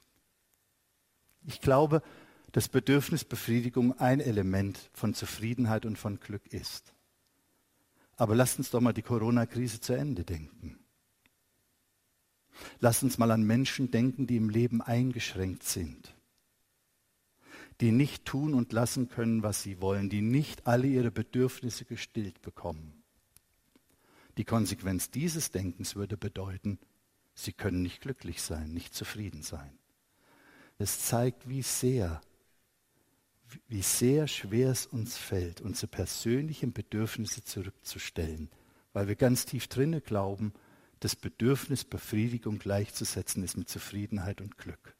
Ich 1.44 1.60
glaube, 1.60 2.02
dass 2.52 2.68
Bedürfnisbefriedigung 2.68 3.98
ein 3.98 4.20
Element 4.20 4.90
von 4.92 5.14
Zufriedenheit 5.14 5.86
und 5.86 5.98
von 5.98 6.20
Glück 6.20 6.46
ist. 6.52 6.92
Aber 8.16 8.36
lasst 8.36 8.58
uns 8.58 8.70
doch 8.70 8.80
mal 8.80 8.92
die 8.92 9.02
Corona-Krise 9.02 9.80
zu 9.80 9.94
Ende 9.94 10.24
denken. 10.24 10.78
Lasst 12.78 13.02
uns 13.02 13.18
mal 13.18 13.30
an 13.30 13.42
Menschen 13.42 13.90
denken, 13.90 14.26
die 14.26 14.36
im 14.36 14.50
Leben 14.50 14.82
eingeschränkt 14.82 15.64
sind, 15.64 16.11
die 17.80 17.92
nicht 17.92 18.24
tun 18.24 18.54
und 18.54 18.72
lassen 18.72 19.08
können, 19.08 19.42
was 19.42 19.62
sie 19.62 19.80
wollen, 19.80 20.10
die 20.10 20.20
nicht 20.20 20.66
alle 20.66 20.86
ihre 20.86 21.10
Bedürfnisse 21.10 21.84
gestillt 21.84 22.42
bekommen. 22.42 23.02
Die 24.36 24.44
Konsequenz 24.44 25.10
dieses 25.10 25.50
Denkens 25.50 25.96
würde 25.96 26.16
bedeuten, 26.16 26.78
sie 27.34 27.52
können 27.52 27.82
nicht 27.82 28.00
glücklich 28.00 28.40
sein, 28.42 28.72
nicht 28.72 28.94
zufrieden 28.94 29.42
sein. 29.42 29.78
Es 30.78 31.00
zeigt, 31.00 31.48
wie 31.48 31.62
sehr 31.62 32.20
wie 33.68 33.82
sehr 33.82 34.28
schwer 34.28 34.70
es 34.70 34.86
uns 34.86 35.16
fällt, 35.16 35.60
unsere 35.60 35.88
persönlichen 35.88 36.72
Bedürfnisse 36.72 37.44
zurückzustellen, 37.44 38.50
weil 38.92 39.08
wir 39.08 39.16
ganz 39.16 39.44
tief 39.44 39.68
drinne 39.68 40.00
glauben, 40.00 40.52
das 41.00 41.16
Bedürfnis 41.16 41.84
Befriedigung 41.84 42.58
gleichzusetzen 42.58 43.42
ist 43.42 43.56
mit 43.56 43.68
Zufriedenheit 43.68 44.40
und 44.40 44.56
Glück. 44.56 44.96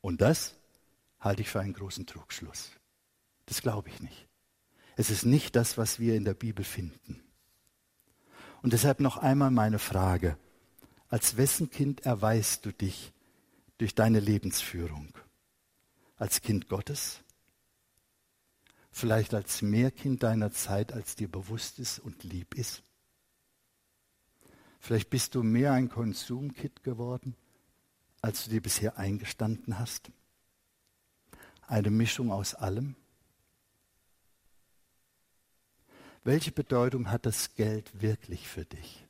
Und 0.00 0.20
das 0.20 0.54
halte 1.26 1.42
ich 1.42 1.50
für 1.50 1.60
einen 1.60 1.74
großen 1.74 2.06
Trugschluss. 2.06 2.70
Das 3.46 3.62
glaube 3.62 3.88
ich 3.90 4.00
nicht. 4.00 4.26
Es 4.96 5.10
ist 5.10 5.24
nicht 5.24 5.54
das, 5.56 5.76
was 5.76 6.00
wir 6.00 6.14
in 6.14 6.24
der 6.24 6.34
Bibel 6.34 6.64
finden. 6.64 7.22
Und 8.62 8.72
deshalb 8.72 9.00
noch 9.00 9.18
einmal 9.18 9.50
meine 9.50 9.78
Frage. 9.78 10.38
Als 11.08 11.36
wessen 11.36 11.70
Kind 11.70 12.06
erweist 12.06 12.64
du 12.64 12.72
dich 12.72 13.12
durch 13.78 13.94
deine 13.94 14.20
Lebensführung? 14.20 15.12
Als 16.16 16.40
Kind 16.40 16.68
Gottes 16.68 17.22
Vielleicht 18.98 19.34
als 19.34 19.60
Mehrkind 19.60 20.22
deiner 20.22 20.52
Zeit, 20.52 20.90
als 20.90 21.16
dir 21.16 21.30
bewusst 21.30 21.78
ist 21.78 21.98
und 21.98 22.24
lieb 22.24 22.54
ist? 22.54 22.82
Vielleicht 24.80 25.10
bist 25.10 25.34
du 25.34 25.42
mehr 25.42 25.72
ein 25.72 25.90
Konsumkit 25.90 26.82
geworden, 26.82 27.36
als 28.22 28.44
du 28.44 28.50
dir 28.52 28.62
bisher 28.62 28.96
eingestanden 28.96 29.78
hast? 29.78 30.10
Eine 31.66 31.90
Mischung 31.90 32.30
aus 32.30 32.54
allem? 32.54 32.94
Welche 36.22 36.52
Bedeutung 36.52 37.10
hat 37.10 37.26
das 37.26 37.54
Geld 37.54 38.00
wirklich 38.00 38.48
für 38.48 38.64
dich? 38.64 39.06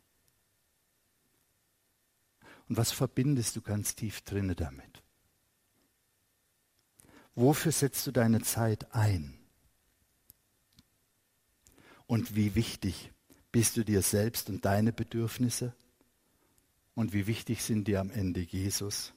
Und 2.69 2.77
was 2.77 2.93
verbindest 2.93 3.57
du 3.57 3.63
ganz 3.63 3.95
tief 3.95 4.23
drinne 4.23 4.55
damit? 4.55 5.03
Wofür 7.35 7.73
setzt 7.73 8.07
du 8.07 8.13
deine 8.13 8.41
Zeit 8.41 8.95
ein? 8.95 9.39
Und 12.07 12.35
wie 12.35 12.55
wichtig 12.55 13.13
bist 13.53 13.77
du 13.77 13.85
dir 13.85 14.01
selbst 14.01 14.49
und 14.49 14.65
deine 14.65 14.93
Bedürfnisse? 14.93 15.75
Und 16.95 17.13
wie 17.13 17.27
wichtig 17.27 17.63
sind 17.63 17.89
dir 17.89 18.01
am 18.01 18.11
Ende 18.11 18.41
Jesus 18.41 19.13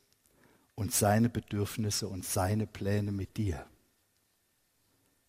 und 0.79 0.93
seine 0.93 1.27
Bedürfnisse 1.27 2.07
und 2.07 2.23
seine 2.23 2.65
Pläne 2.65 3.11
mit 3.11 3.35
dir? 3.35 3.67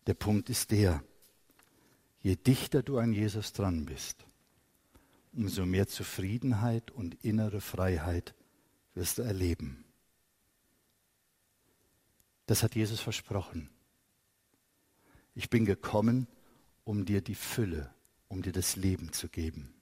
Der 0.07 0.15
Punkt 0.15 0.49
ist 0.49 0.71
der, 0.71 1.03
je 2.21 2.37
dichter 2.37 2.85
du 2.85 2.99
an 2.99 3.13
Jesus 3.13 3.53
dran 3.53 3.85
bist, 3.85 4.25
umso 5.33 5.67
mehr 5.67 5.89
Zufriedenheit 5.89 6.93
und 6.93 7.25
innere 7.25 7.61
Freiheit 7.61 8.33
wirst 8.95 9.19
du 9.19 9.23
erleben. 9.23 9.85
Das 12.47 12.63
hat 12.63 12.77
Jesus 12.77 13.01
versprochen. 13.01 13.71
Ich 15.35 15.51
bin 15.51 15.65
gekommen, 15.65 16.29
um 16.85 17.05
dir 17.05 17.23
die 17.23 17.35
Fülle, 17.35 17.93
um 18.29 18.41
dir 18.43 18.53
das 18.53 18.77
Leben 18.77 19.13
zu 19.13 19.29
geben. 19.29 19.75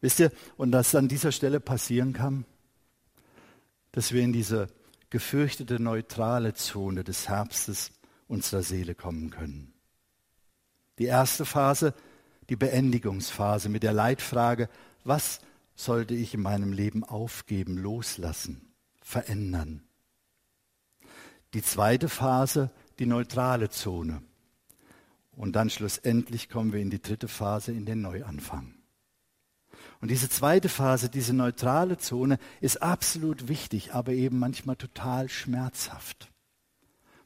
Wisst 0.00 0.20
ihr, 0.20 0.32
und 0.56 0.72
dass 0.72 0.94
an 0.94 1.06
dieser 1.06 1.32
Stelle 1.32 1.60
passieren 1.60 2.14
kann, 2.14 2.46
dass 3.96 4.12
wir 4.12 4.20
in 4.20 4.34
diese 4.34 4.66
gefürchtete 5.08 5.80
neutrale 5.80 6.52
Zone 6.52 7.02
des 7.02 7.30
Herbstes 7.30 7.92
unserer 8.28 8.62
Seele 8.62 8.94
kommen 8.94 9.30
können. 9.30 9.72
Die 10.98 11.06
erste 11.06 11.46
Phase, 11.46 11.94
die 12.50 12.56
Beendigungsphase 12.56 13.70
mit 13.70 13.82
der 13.82 13.94
Leitfrage, 13.94 14.68
was 15.04 15.40
sollte 15.76 16.14
ich 16.14 16.34
in 16.34 16.42
meinem 16.42 16.74
Leben 16.74 17.04
aufgeben, 17.04 17.78
loslassen, 17.78 18.60
verändern? 19.00 19.82
Die 21.54 21.62
zweite 21.62 22.10
Phase, 22.10 22.70
die 22.98 23.06
neutrale 23.06 23.70
Zone. 23.70 24.20
Und 25.32 25.56
dann 25.56 25.70
schlussendlich 25.70 26.50
kommen 26.50 26.74
wir 26.74 26.80
in 26.80 26.90
die 26.90 27.00
dritte 27.00 27.28
Phase, 27.28 27.72
in 27.72 27.86
den 27.86 28.02
Neuanfang. 28.02 28.75
Und 30.00 30.10
diese 30.10 30.28
zweite 30.28 30.68
Phase, 30.68 31.08
diese 31.08 31.32
neutrale 31.32 31.98
Zone, 31.98 32.38
ist 32.60 32.82
absolut 32.82 33.48
wichtig, 33.48 33.94
aber 33.94 34.12
eben 34.12 34.38
manchmal 34.38 34.76
total 34.76 35.28
schmerzhaft. 35.28 36.30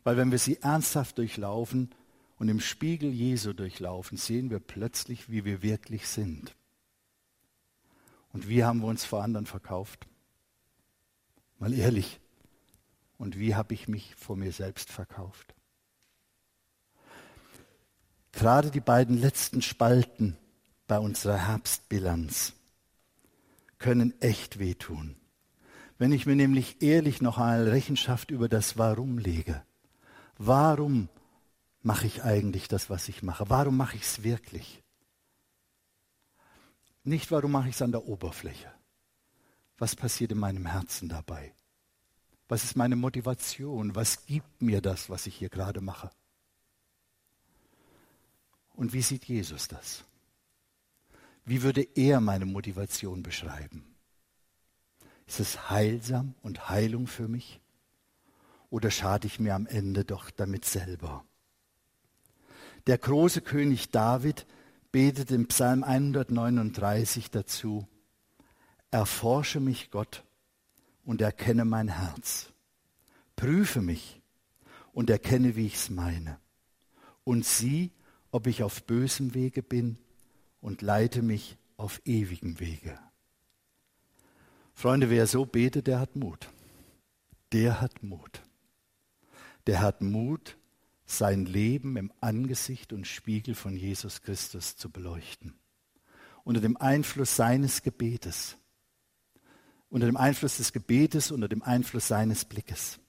Weil 0.05 0.17
wenn 0.17 0.31
wir 0.31 0.39
sie 0.39 0.59
ernsthaft 0.63 1.19
durchlaufen, 1.19 1.91
und 2.41 2.49
im 2.49 2.59
Spiegel 2.59 3.13
Jesu 3.13 3.53
durchlaufen, 3.53 4.17
sehen 4.17 4.49
wir 4.49 4.61
plötzlich, 4.61 5.29
wie 5.29 5.45
wir 5.45 5.63
wirklich 5.63 6.09
sind. 6.09 6.57
Und 8.33 8.49
wie 8.49 8.65
haben 8.65 8.81
wir 8.81 8.87
uns 8.87 9.05
vor 9.05 9.23
anderen 9.23 9.45
verkauft? 9.45 10.09
Mal 11.59 11.75
ehrlich. 11.75 12.19
Und 13.19 13.39
wie 13.39 13.55
habe 13.55 13.75
ich 13.75 13.89
mich 13.89 14.15
vor 14.15 14.37
mir 14.37 14.53
selbst 14.53 14.91
verkauft? 14.91 15.55
Gerade 18.33 18.71
die 18.71 18.81
beiden 18.81 19.21
letzten 19.21 19.61
Spalten 19.61 20.39
bei 20.87 20.99
unserer 20.99 21.37
Herbstbilanz 21.37 22.55
können 23.81 24.15
echt 24.21 24.61
wehtun. 24.61 25.17
Wenn 25.99 26.13
ich 26.13 26.25
mir 26.27 26.37
nämlich 26.37 26.81
ehrlich 26.81 27.21
noch 27.21 27.39
einmal 27.39 27.69
Rechenschaft 27.69 28.31
über 28.31 28.49
das 28.49 28.79
Warum 28.79 29.19
lege. 29.19 29.65
Warum 30.39 31.09
mache 31.83 32.07
ich 32.07 32.23
eigentlich 32.23 32.69
das, 32.69 32.89
was 32.89 33.09
ich 33.09 33.23
mache? 33.23 33.51
Warum 33.51 33.77
mache 33.77 33.97
ich 33.97 34.03
es 34.03 34.23
wirklich? 34.23 34.83
Nicht, 37.03 37.31
warum 37.31 37.53
mache 37.53 37.69
ich 37.69 37.75
es 37.75 37.83
an 37.83 37.93
der 37.93 38.07
Oberfläche? 38.07 38.73
Was 39.79 39.97
passiert 39.97 40.33
in 40.33 40.39
meinem 40.39 40.67
Herzen 40.67 41.09
dabei? 41.09 41.53
Was 42.49 42.65
ist 42.65 42.77
meine 42.77 42.97
Motivation? 42.97 43.95
Was 43.95 44.27
gibt 44.27 44.61
mir 44.61 44.81
das, 44.81 45.09
was 45.09 45.27
ich 45.27 45.37
hier 45.37 45.49
gerade 45.49 45.81
mache? 45.81 46.11
Und 48.75 48.93
wie 48.93 49.03
sieht 49.03 49.25
Jesus 49.25 49.69
das? 49.69 50.05
Wie 51.51 51.63
würde 51.63 51.83
er 51.97 52.21
meine 52.21 52.47
Motivation 52.47 53.25
beschreiben? 53.25 53.85
Ist 55.27 55.41
es 55.41 55.69
heilsam 55.69 56.37
und 56.43 56.69
Heilung 56.69 57.09
für 57.09 57.27
mich? 57.27 57.61
Oder 58.71 58.93
schade 58.93 59.27
ich 59.27 59.41
mir 59.41 59.57
am 59.57 59.67
Ende 59.67 60.05
doch 60.05 60.31
damit 60.31 60.65
selber? 60.65 61.25
Der 62.87 62.99
große 62.99 63.41
König 63.41 63.91
David 63.91 64.47
betet 64.93 65.33
im 65.33 65.49
Psalm 65.49 65.83
139 65.83 67.33
dazu, 67.33 67.89
Erforsche 68.93 69.59
mich, 69.59 69.91
Gott, 69.91 70.23
und 71.03 71.21
erkenne 71.21 71.65
mein 71.65 71.89
Herz. 71.89 72.53
Prüfe 73.35 73.83
mich 73.83 74.23
und 74.93 75.11
erkenne, 75.11 75.57
wie 75.57 75.67
ich's 75.67 75.91
meine. 75.91 76.39
Und 77.25 77.45
sieh, 77.45 77.91
ob 78.31 78.47
ich 78.47 78.63
auf 78.63 78.85
bösem 78.85 79.35
Wege 79.35 79.65
bin 79.65 79.99
und 80.61 80.83
leite 80.83 81.23
mich 81.23 81.57
auf 81.77 82.01
ewigem 82.05 82.61
Wege. 82.61 82.99
Freunde, 84.75 85.11
wer 85.11 85.27
so 85.27 85.45
betet, 85.45 85.87
der 85.87 86.01
hat 86.01 86.17
Mut. 86.17 86.49
Der 87.53 87.81
hat 87.81 88.03
Mut. 88.03 88.43
Der 89.67 89.81
hat 89.81 90.01
Mut, 90.01 90.57
sein 91.05 91.45
Leben 91.45 91.97
im 91.97 92.13
Angesicht 92.21 92.93
und 92.93 93.07
Spiegel 93.07 93.55
von 93.55 93.77
Jesus 93.77 94.23
Christus 94.23 94.77
zu 94.77 94.91
beleuchten. 94.91 95.55
Unter 96.45 96.61
dem 96.61 96.77
Einfluss 96.77 97.37
seines 97.37 97.83
Gebetes. 97.83 98.57
Unter 99.89 100.07
dem 100.07 100.17
Einfluss 100.17 100.59
des 100.59 100.73
Gebetes, 100.73 101.31
unter 101.31 101.49
dem 101.49 101.63
Einfluss 101.63 102.09
seines 102.09 102.45
Blickes. 102.45 103.01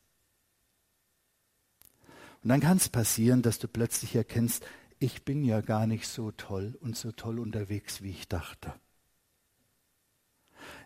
Und 2.43 2.49
dann 2.49 2.59
kann 2.59 2.77
es 2.77 2.89
passieren, 2.89 3.43
dass 3.43 3.59
du 3.59 3.67
plötzlich 3.67 4.15
erkennst, 4.15 4.65
ich 5.01 5.25
bin 5.25 5.43
ja 5.43 5.61
gar 5.61 5.87
nicht 5.87 6.07
so 6.07 6.29
toll 6.29 6.77
und 6.79 6.95
so 6.95 7.11
toll 7.11 7.39
unterwegs, 7.39 8.03
wie 8.03 8.11
ich 8.11 8.27
dachte. 8.27 8.71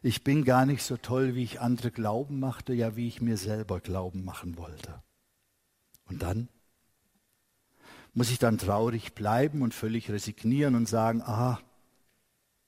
Ich 0.01 0.23
bin 0.23 0.45
gar 0.45 0.65
nicht 0.65 0.84
so 0.84 0.95
toll, 0.95 1.36
wie 1.36 1.43
ich 1.43 1.60
andere 1.60 1.91
glauben 1.91 2.39
machte, 2.39 2.73
ja 2.73 2.95
wie 2.95 3.10
ich 3.10 3.19
mir 3.19 3.36
selber 3.36 3.82
glauben 3.82 4.23
machen 4.23 4.58
wollte. 4.58 5.04
Und 6.06 6.21
dann 6.21 6.47
muss 8.13 8.32
ich 8.32 8.39
dann 8.39 8.58
traurig 8.58 9.15
bleiben 9.15 9.62
und 9.62 9.73
völlig 9.73 10.10
resignieren 10.10 10.75
und 10.75 10.88
sagen, 10.88 11.21
ah, 11.21 11.60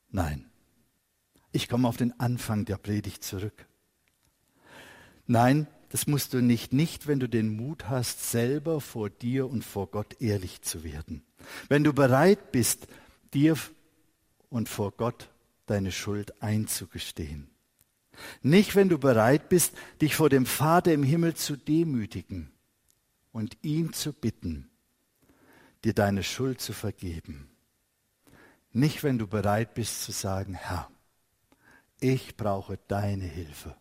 nein, 0.10 0.52
ich 1.54 1.70
komme 1.70 1.88
auf 1.88 1.96
den 1.96 2.20
Anfang 2.20 2.66
der 2.66 2.78
Predigt 2.78 3.24
zurück. 3.24 3.68
Nein, 5.28 5.68
das 5.89 6.08
musst 6.08 6.34
du 6.34 6.41
nicht, 6.41 6.73
nicht 6.73 7.08
wenn 7.08 7.19
du 7.19 7.30
den 7.30 7.56
Mut 7.56 7.89
hast, 7.89 8.30
selber 8.30 8.82
vor 8.82 9.10
dir 9.10 9.50
und 9.50 9.63
vor 9.63 9.88
Gott 9.88 10.21
ehrlich 10.21 10.62
zu 10.62 10.84
werden. 10.84 11.23
Wenn 11.69 11.84
du 11.84 11.93
bereit 11.93 12.52
bist, 12.52 12.88
dir 13.34 13.58
und 14.50 14.69
vor 14.69 14.91
Gott 14.91 15.30
deine 15.65 15.91
Schuld 15.91 16.41
einzugestehen. 16.41 17.50
Nicht, 18.41 18.76
wenn 18.76 18.89
du 18.89 18.97
bereit 18.97 19.50
bist, 19.50 19.73
dich 20.02 20.15
vor 20.15 20.30
dem 20.30 20.45
Vater 20.45 20.93
im 20.93 21.04
Himmel 21.04 21.36
zu 21.36 21.56
demütigen 21.56 22.52
und 23.32 23.58
ihn 23.62 23.93
zu 23.93 24.13
bitten, 24.13 24.69
dir 25.84 25.93
deine 25.93 26.23
Schuld 26.23 26.60
zu 26.60 26.73
vergeben. 26.73 27.50
Nicht, 28.71 29.04
wenn 29.04 29.17
du 29.17 29.28
bereit 29.28 29.73
bist 29.76 30.04
zu 30.04 30.12
sagen, 30.12 30.54
Herr, 30.54 30.89
ich 32.00 32.38
brauche 32.38 32.78
deine 32.88 33.26
Hilfe, 33.26 33.76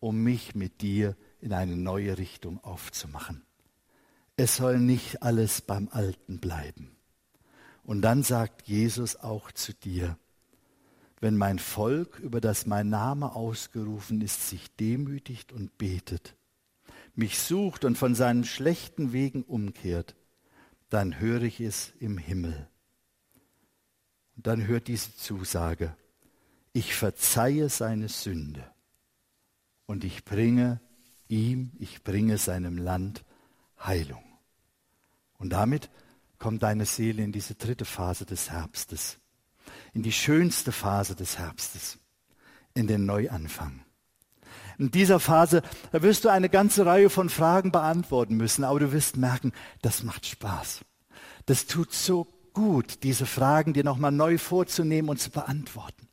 um 0.00 0.22
mich 0.22 0.54
mit 0.54 0.80
dir 0.80 1.16
in 1.40 1.52
eine 1.52 1.76
neue 1.76 2.18
Richtung 2.18 2.62
aufzumachen. 2.62 3.42
Es 4.36 4.56
soll 4.56 4.78
nicht 4.78 5.22
alles 5.22 5.60
beim 5.60 5.88
Alten 5.90 6.38
bleiben. 6.38 6.96
Und 7.82 8.02
dann 8.02 8.22
sagt 8.22 8.68
Jesus 8.68 9.16
auch 9.16 9.50
zu 9.50 9.72
dir, 9.72 10.18
wenn 11.20 11.36
mein 11.36 11.58
Volk, 11.58 12.20
über 12.20 12.40
das 12.40 12.66
mein 12.66 12.88
Name 12.88 13.34
ausgerufen 13.34 14.20
ist, 14.20 14.48
sich 14.48 14.70
demütigt 14.76 15.52
und 15.52 15.76
betet, 15.78 16.36
mich 17.14 17.40
sucht 17.40 17.84
und 17.84 17.98
von 17.98 18.14
seinen 18.14 18.44
schlechten 18.44 19.12
Wegen 19.12 19.42
umkehrt, 19.42 20.14
dann 20.90 21.18
höre 21.18 21.42
ich 21.42 21.60
es 21.60 21.92
im 21.98 22.18
Himmel. 22.18 22.68
Und 24.36 24.46
dann 24.46 24.68
hört 24.68 24.86
diese 24.86 25.16
Zusage, 25.16 25.96
ich 26.72 26.94
verzeihe 26.94 27.68
seine 27.68 28.08
Sünde 28.08 28.64
und 29.88 30.04
ich 30.04 30.24
bringe 30.24 30.80
ihm, 31.28 31.72
ich 31.78 32.04
bringe 32.04 32.36
seinem 32.36 32.76
Land 32.76 33.24
Heilung. 33.82 34.22
Und 35.38 35.50
damit 35.50 35.90
kommt 36.38 36.62
deine 36.62 36.84
Seele 36.84 37.22
in 37.24 37.32
diese 37.32 37.54
dritte 37.54 37.86
Phase 37.86 38.26
des 38.26 38.50
Herbstes, 38.50 39.18
in 39.94 40.02
die 40.02 40.12
schönste 40.12 40.72
Phase 40.72 41.16
des 41.16 41.38
Herbstes, 41.38 41.98
in 42.74 42.86
den 42.86 43.06
Neuanfang. 43.06 43.82
In 44.78 44.90
dieser 44.90 45.20
Phase, 45.20 45.62
wirst 45.90 46.24
du 46.24 46.28
eine 46.28 46.50
ganze 46.50 46.84
Reihe 46.84 47.08
von 47.08 47.30
Fragen 47.30 47.72
beantworten 47.72 48.36
müssen, 48.36 48.64
aber 48.64 48.80
du 48.80 48.92
wirst 48.92 49.16
merken, 49.16 49.52
das 49.80 50.02
macht 50.02 50.26
Spaß. 50.26 50.84
Das 51.46 51.64
tut 51.64 51.94
so 51.94 52.28
gut, 52.52 53.02
diese 53.04 53.24
Fragen 53.24 53.72
dir 53.72 53.84
nochmal 53.84 54.12
neu 54.12 54.36
vorzunehmen 54.36 55.08
und 55.08 55.18
zu 55.18 55.30
beantworten. 55.30 56.08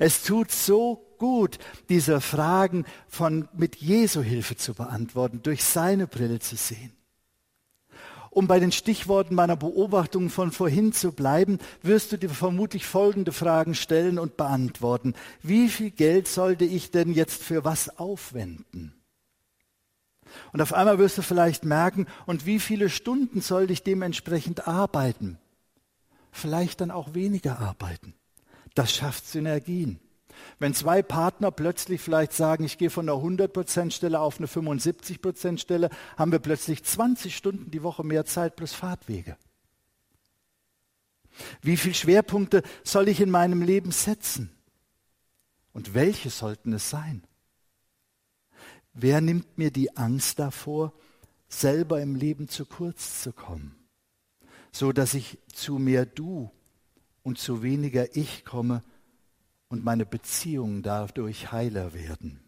Es 0.00 0.24
tut 0.24 0.50
so 0.50 1.03
gut, 1.18 1.58
diese 1.88 2.20
Fragen 2.20 2.84
von, 3.08 3.48
mit 3.52 3.76
Jesu 3.76 4.22
Hilfe 4.22 4.56
zu 4.56 4.74
beantworten, 4.74 5.40
durch 5.42 5.64
seine 5.64 6.06
Brille 6.06 6.38
zu 6.38 6.56
sehen. 6.56 6.92
Um 8.34 8.48
bei 8.48 8.58
den 8.58 8.72
Stichworten 8.72 9.36
meiner 9.36 9.56
Beobachtungen 9.56 10.28
von 10.28 10.50
vorhin 10.50 10.92
zu 10.92 11.12
bleiben, 11.12 11.60
wirst 11.82 12.10
du 12.10 12.18
dir 12.18 12.30
vermutlich 12.30 12.84
folgende 12.84 13.30
Fragen 13.30 13.76
stellen 13.76 14.18
und 14.18 14.36
beantworten. 14.36 15.14
Wie 15.40 15.68
viel 15.68 15.92
Geld 15.92 16.26
sollte 16.26 16.64
ich 16.64 16.90
denn 16.90 17.12
jetzt 17.12 17.44
für 17.44 17.64
was 17.64 17.96
aufwenden? 17.96 18.92
Und 20.52 20.60
auf 20.60 20.72
einmal 20.72 20.98
wirst 20.98 21.16
du 21.16 21.22
vielleicht 21.22 21.64
merken, 21.64 22.06
und 22.26 22.44
wie 22.44 22.58
viele 22.58 22.90
Stunden 22.90 23.40
sollte 23.40 23.72
ich 23.72 23.84
dementsprechend 23.84 24.66
arbeiten? 24.66 25.38
Vielleicht 26.32 26.80
dann 26.80 26.90
auch 26.90 27.14
weniger 27.14 27.60
arbeiten. 27.60 28.14
Das 28.74 28.92
schafft 28.92 29.28
Synergien. 29.28 30.00
Wenn 30.58 30.74
zwei 30.74 31.02
Partner 31.02 31.50
plötzlich 31.50 32.00
vielleicht 32.00 32.32
sagen, 32.32 32.64
ich 32.64 32.78
gehe 32.78 32.90
von 32.90 33.08
einer 33.08 33.18
100% 33.18 33.90
Stelle 33.90 34.20
auf 34.20 34.38
eine 34.38 34.46
75% 34.46 35.58
Stelle, 35.58 35.90
haben 36.16 36.32
wir 36.32 36.38
plötzlich 36.38 36.84
20 36.84 37.36
Stunden 37.36 37.70
die 37.70 37.82
Woche 37.82 38.04
mehr 38.04 38.24
Zeit 38.24 38.56
plus 38.56 38.72
Fahrtwege. 38.72 39.36
Wie 41.62 41.76
viele 41.76 41.94
Schwerpunkte 41.94 42.62
soll 42.84 43.08
ich 43.08 43.20
in 43.20 43.30
meinem 43.30 43.62
Leben 43.62 43.90
setzen? 43.90 44.50
Und 45.72 45.94
welche 45.94 46.30
sollten 46.30 46.72
es 46.72 46.88
sein? 46.88 47.24
Wer 48.92 49.20
nimmt 49.20 49.58
mir 49.58 49.72
die 49.72 49.96
Angst 49.96 50.38
davor, 50.38 50.92
selber 51.48 52.00
im 52.00 52.14
Leben 52.14 52.48
zu 52.48 52.64
kurz 52.64 53.22
zu 53.22 53.32
kommen, 53.32 53.74
so 54.70 54.92
dass 54.92 55.14
ich 55.14 55.38
zu 55.52 55.78
mehr 55.78 56.06
du 56.06 56.50
und 57.22 57.38
zu 57.38 57.62
weniger 57.62 58.16
ich 58.16 58.44
komme 58.44 58.84
und 59.68 59.84
meine 59.84 60.06
Beziehungen 60.06 60.82
dadurch 60.82 61.52
heiler 61.52 61.94
werden. 61.94 62.40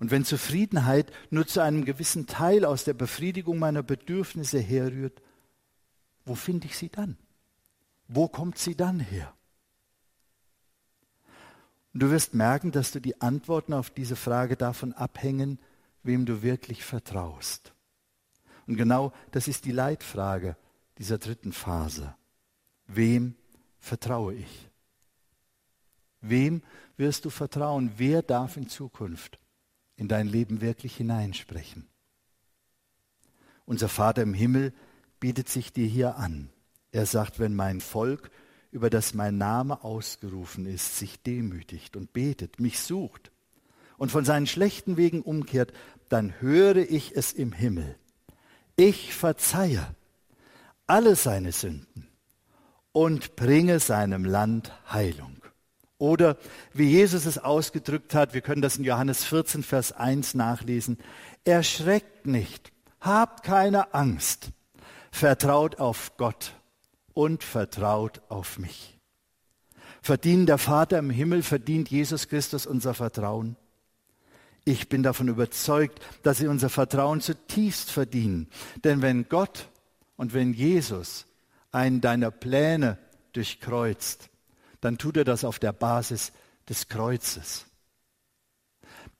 Und 0.00 0.10
wenn 0.10 0.24
Zufriedenheit 0.24 1.12
nur 1.30 1.46
zu 1.46 1.60
einem 1.60 1.84
gewissen 1.84 2.26
Teil 2.26 2.64
aus 2.64 2.84
der 2.84 2.94
Befriedigung 2.94 3.58
meiner 3.58 3.82
Bedürfnisse 3.82 4.58
herrührt, 4.58 5.22
wo 6.24 6.34
finde 6.34 6.66
ich 6.66 6.76
sie 6.76 6.88
dann? 6.88 7.16
Wo 8.08 8.28
kommt 8.28 8.58
sie 8.58 8.76
dann 8.76 9.00
her? 9.00 9.34
Und 11.92 12.00
du 12.02 12.10
wirst 12.10 12.34
merken, 12.34 12.72
dass 12.72 12.90
du 12.90 13.00
die 13.00 13.20
Antworten 13.20 13.72
auf 13.72 13.90
diese 13.90 14.16
Frage 14.16 14.56
davon 14.56 14.92
abhängen, 14.92 15.60
wem 16.02 16.26
du 16.26 16.42
wirklich 16.42 16.84
vertraust. 16.84 17.72
Und 18.66 18.76
genau 18.76 19.12
das 19.30 19.46
ist 19.46 19.64
die 19.64 19.72
Leitfrage 19.72 20.56
dieser 20.98 21.18
dritten 21.18 21.52
Phase. 21.52 22.14
Wem 22.86 23.36
vertraue 23.78 24.34
ich? 24.34 24.70
Wem 26.28 26.62
wirst 26.96 27.24
du 27.24 27.30
vertrauen? 27.30 27.92
Wer 27.96 28.22
darf 28.22 28.56
in 28.56 28.68
Zukunft 28.68 29.38
in 29.96 30.08
dein 30.08 30.26
Leben 30.26 30.60
wirklich 30.60 30.96
hineinsprechen? 30.96 31.86
Unser 33.66 33.88
Vater 33.88 34.22
im 34.22 34.34
Himmel 34.34 34.72
bietet 35.20 35.48
sich 35.48 35.72
dir 35.72 35.86
hier 35.86 36.16
an. 36.16 36.50
Er 36.92 37.06
sagt, 37.06 37.38
wenn 37.38 37.54
mein 37.54 37.80
Volk, 37.80 38.30
über 38.70 38.90
das 38.90 39.14
mein 39.14 39.38
Name 39.38 39.84
ausgerufen 39.84 40.66
ist, 40.66 40.98
sich 40.98 41.22
demütigt 41.22 41.96
und 41.96 42.12
betet, 42.12 42.58
mich 42.58 42.80
sucht 42.80 43.30
und 43.96 44.10
von 44.10 44.24
seinen 44.24 44.46
schlechten 44.46 44.96
Wegen 44.96 45.22
umkehrt, 45.22 45.72
dann 46.08 46.40
höre 46.40 46.76
ich 46.76 47.16
es 47.16 47.32
im 47.32 47.52
Himmel. 47.52 47.96
Ich 48.76 49.14
verzeihe 49.14 49.94
alle 50.86 51.16
seine 51.16 51.52
Sünden 51.52 52.08
und 52.92 53.36
bringe 53.36 53.78
seinem 53.80 54.24
Land 54.24 54.72
Heilung. 54.92 55.43
Oder 55.98 56.36
wie 56.72 56.88
Jesus 56.88 57.24
es 57.24 57.38
ausgedrückt 57.38 58.14
hat, 58.14 58.34
wir 58.34 58.40
können 58.40 58.62
das 58.62 58.76
in 58.76 58.84
Johannes 58.84 59.24
14, 59.24 59.62
Vers 59.62 59.92
1 59.92 60.34
nachlesen, 60.34 60.98
erschreckt 61.44 62.26
nicht, 62.26 62.72
habt 63.00 63.44
keine 63.44 63.94
Angst, 63.94 64.48
vertraut 65.10 65.78
auf 65.78 66.16
Gott 66.16 66.52
und 67.12 67.44
vertraut 67.44 68.22
auf 68.28 68.58
mich. 68.58 68.98
Verdient 70.02 70.48
der 70.48 70.58
Vater 70.58 70.98
im 70.98 71.10
Himmel, 71.10 71.42
verdient 71.42 71.90
Jesus 71.90 72.28
Christus 72.28 72.66
unser 72.66 72.92
Vertrauen? 72.92 73.56
Ich 74.64 74.88
bin 74.88 75.02
davon 75.02 75.28
überzeugt, 75.28 76.00
dass 76.22 76.38
sie 76.38 76.46
unser 76.46 76.70
Vertrauen 76.70 77.20
zutiefst 77.20 77.90
verdienen. 77.90 78.48
Denn 78.82 79.02
wenn 79.02 79.28
Gott 79.28 79.68
und 80.16 80.34
wenn 80.34 80.54
Jesus 80.54 81.26
einen 81.70 82.00
deiner 82.00 82.30
Pläne 82.30 82.98
durchkreuzt, 83.32 84.30
dann 84.84 84.98
tut 84.98 85.16
er 85.16 85.24
das 85.24 85.44
auf 85.44 85.58
der 85.58 85.72
Basis 85.72 86.32
des 86.68 86.88
Kreuzes. 86.88 87.64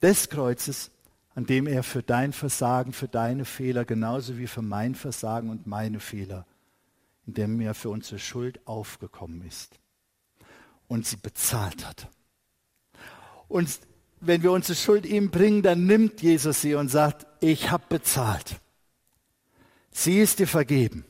Des 0.03 0.29
Kreuzes, 0.29 0.91
an 1.35 1.47
dem 1.47 1.67
er 1.67 1.83
für 1.83 2.03
dein 2.03 2.35
Versagen, 2.35 2.93
für 2.93 3.09
deine 3.09 3.47
Fehler, 3.47 3.87
genauso 3.87 4.37
wie 4.37 4.47
für 4.47 4.61
mein 4.61 4.95
Versagen 4.95 5.49
und 5.49 5.67
meine 5.67 6.01
Fehler, 6.01 6.47
in 7.27 7.33
dem 7.33 7.61
er 7.63 7.73
für 7.73 7.89
unsere 7.89 8.19
Schuld 8.19 8.61
aufgekommen 8.67 9.41
ist 9.47 9.79
und 10.87 11.07
sie 11.07 11.17
bezahlt 11.17 11.87
hat. 11.87 12.09
Und 13.49 13.81
wenn 14.21 14.43
wir 14.43 14.53
unsere 14.53 14.77
Schuld 14.77 15.07
ihm 15.07 15.31
bringen, 15.31 15.63
dann 15.63 15.87
nimmt 15.87 16.21
Jesus 16.21 16.61
sie 16.61 16.75
und 16.75 16.89
sagt, 16.89 17.27
ich 17.41 17.71
habe 17.71 17.85
bezahlt. 17.89 18.61
Sie 19.91 20.21
ist 20.21 20.41
dir 20.41 20.49
vergeben. 20.49 21.07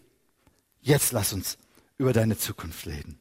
Jetzt 0.81 1.11
lass 1.11 1.33
uns 1.33 1.59
über 1.99 2.13
deine 2.13 2.37
Zukunft 2.39 2.87
reden. 2.87 3.19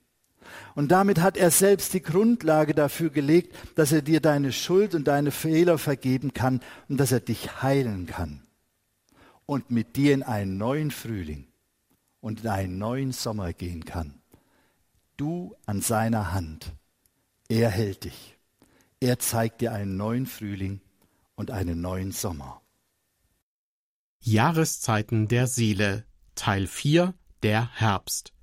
Und 0.76 0.92
damit 0.92 1.22
hat 1.22 1.38
er 1.38 1.52
selbst 1.52 1.94
die 1.94 2.02
Grundlage 2.02 2.74
dafür 2.74 3.10
gelegt, 3.10 3.56
dass 3.76 3.92
er 3.92 4.02
dir 4.02 4.22
deine 4.22 4.52
Schuld 4.52 4.96
und 4.96 5.08
deine 5.08 5.32
Fehler 5.32 5.78
vergeben 5.78 6.34
kann 6.34 6.62
und 6.90 7.00
dass 7.00 7.12
er 7.12 7.20
dich 7.20 7.62
heilen 7.62 8.08
kann. 8.08 8.42
Und 9.46 9.72
mit 9.72 9.96
dir 9.96 10.14
in 10.14 10.24
einen 10.24 10.58
neuen 10.58 10.90
Frühling 10.90 11.48
und 12.22 12.42
in 12.42 12.48
einen 12.48 12.78
neuen 12.78 13.12
Sommer 13.12 13.54
gehen 13.54 13.86
kann. 13.86 14.22
Du 15.18 15.56
an 15.66 15.82
seiner 15.82 16.34
Hand. 16.34 16.74
Er 17.50 17.70
hält 17.70 18.06
dich. 18.06 18.38
Er 19.00 19.20
zeigt 19.20 19.62
dir 19.62 19.74
einen 19.74 19.98
neuen 19.98 20.26
Frühling 20.26 20.82
und 21.36 21.52
einen 21.52 21.82
neuen 21.82 22.12
Sommer. 22.12 22.62
Jahreszeiten 24.22 25.28
der 25.28 25.48
Seele 25.48 26.06
Teil 26.36 26.66
4 26.66 27.14
Der 27.44 27.70
Herbst 27.76 28.34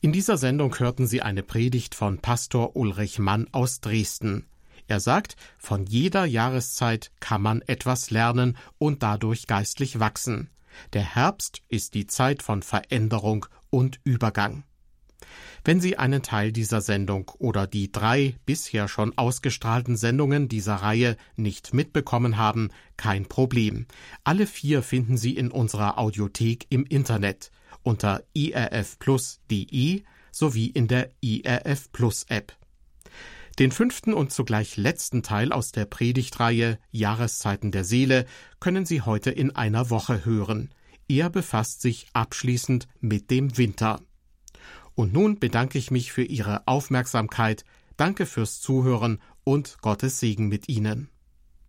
in 0.00 0.12
dieser 0.12 0.38
Sendung 0.38 0.78
hörten 0.78 1.06
Sie 1.06 1.20
eine 1.20 1.42
Predigt 1.42 1.94
von 1.94 2.18
Pastor 2.18 2.74
Ulrich 2.74 3.18
Mann 3.18 3.46
aus 3.52 3.80
Dresden. 3.80 4.46
Er 4.88 4.98
sagt, 4.98 5.36
von 5.58 5.84
jeder 5.86 6.24
Jahreszeit 6.24 7.12
kann 7.20 7.42
man 7.42 7.62
etwas 7.62 8.10
lernen 8.10 8.56
und 8.78 9.02
dadurch 9.02 9.46
geistlich 9.46 10.00
wachsen. 10.00 10.48
Der 10.94 11.02
Herbst 11.02 11.62
ist 11.68 11.94
die 11.94 12.06
Zeit 12.06 12.42
von 12.42 12.62
Veränderung 12.62 13.46
und 13.68 14.00
Übergang. 14.04 14.64
Wenn 15.64 15.80
Sie 15.80 15.98
einen 15.98 16.22
Teil 16.22 16.50
dieser 16.52 16.80
Sendung 16.80 17.30
oder 17.38 17.66
die 17.66 17.92
drei 17.92 18.36
bisher 18.46 18.88
schon 18.88 19.16
ausgestrahlten 19.18 19.98
Sendungen 19.98 20.48
dieser 20.48 20.76
Reihe 20.76 21.18
nicht 21.36 21.74
mitbekommen 21.74 22.38
haben, 22.38 22.70
kein 22.96 23.26
Problem. 23.26 23.86
Alle 24.24 24.46
vier 24.46 24.82
finden 24.82 25.18
Sie 25.18 25.36
in 25.36 25.50
unserer 25.50 25.98
Audiothek 25.98 26.66
im 26.70 26.86
Internet 26.86 27.50
unter 27.82 28.22
irfplus.de 28.34 30.02
sowie 30.32 30.66
in 30.66 30.88
der 30.88 31.10
IRF 31.20 31.90
Plus 31.92 32.24
App. 32.28 32.56
Den 33.58 33.72
fünften 33.72 34.14
und 34.14 34.32
zugleich 34.32 34.76
letzten 34.76 35.22
Teil 35.22 35.52
aus 35.52 35.72
der 35.72 35.84
Predigtreihe 35.84 36.78
Jahreszeiten 36.92 37.72
der 37.72 37.84
Seele 37.84 38.26
können 38.58 38.86
Sie 38.86 39.02
heute 39.02 39.30
in 39.30 39.54
einer 39.54 39.90
Woche 39.90 40.24
hören. 40.24 40.70
Er 41.08 41.28
befasst 41.28 41.82
sich 41.82 42.06
abschließend 42.12 42.86
mit 43.00 43.30
dem 43.30 43.58
Winter. 43.58 44.00
Und 44.94 45.12
nun 45.12 45.38
bedanke 45.38 45.78
ich 45.78 45.90
mich 45.90 46.12
für 46.12 46.22
Ihre 46.22 46.66
Aufmerksamkeit, 46.66 47.64
danke 47.96 48.26
fürs 48.26 48.60
Zuhören 48.60 49.20
und 49.44 49.78
Gottes 49.82 50.20
Segen 50.20 50.48
mit 50.48 50.68
Ihnen. 50.68 51.10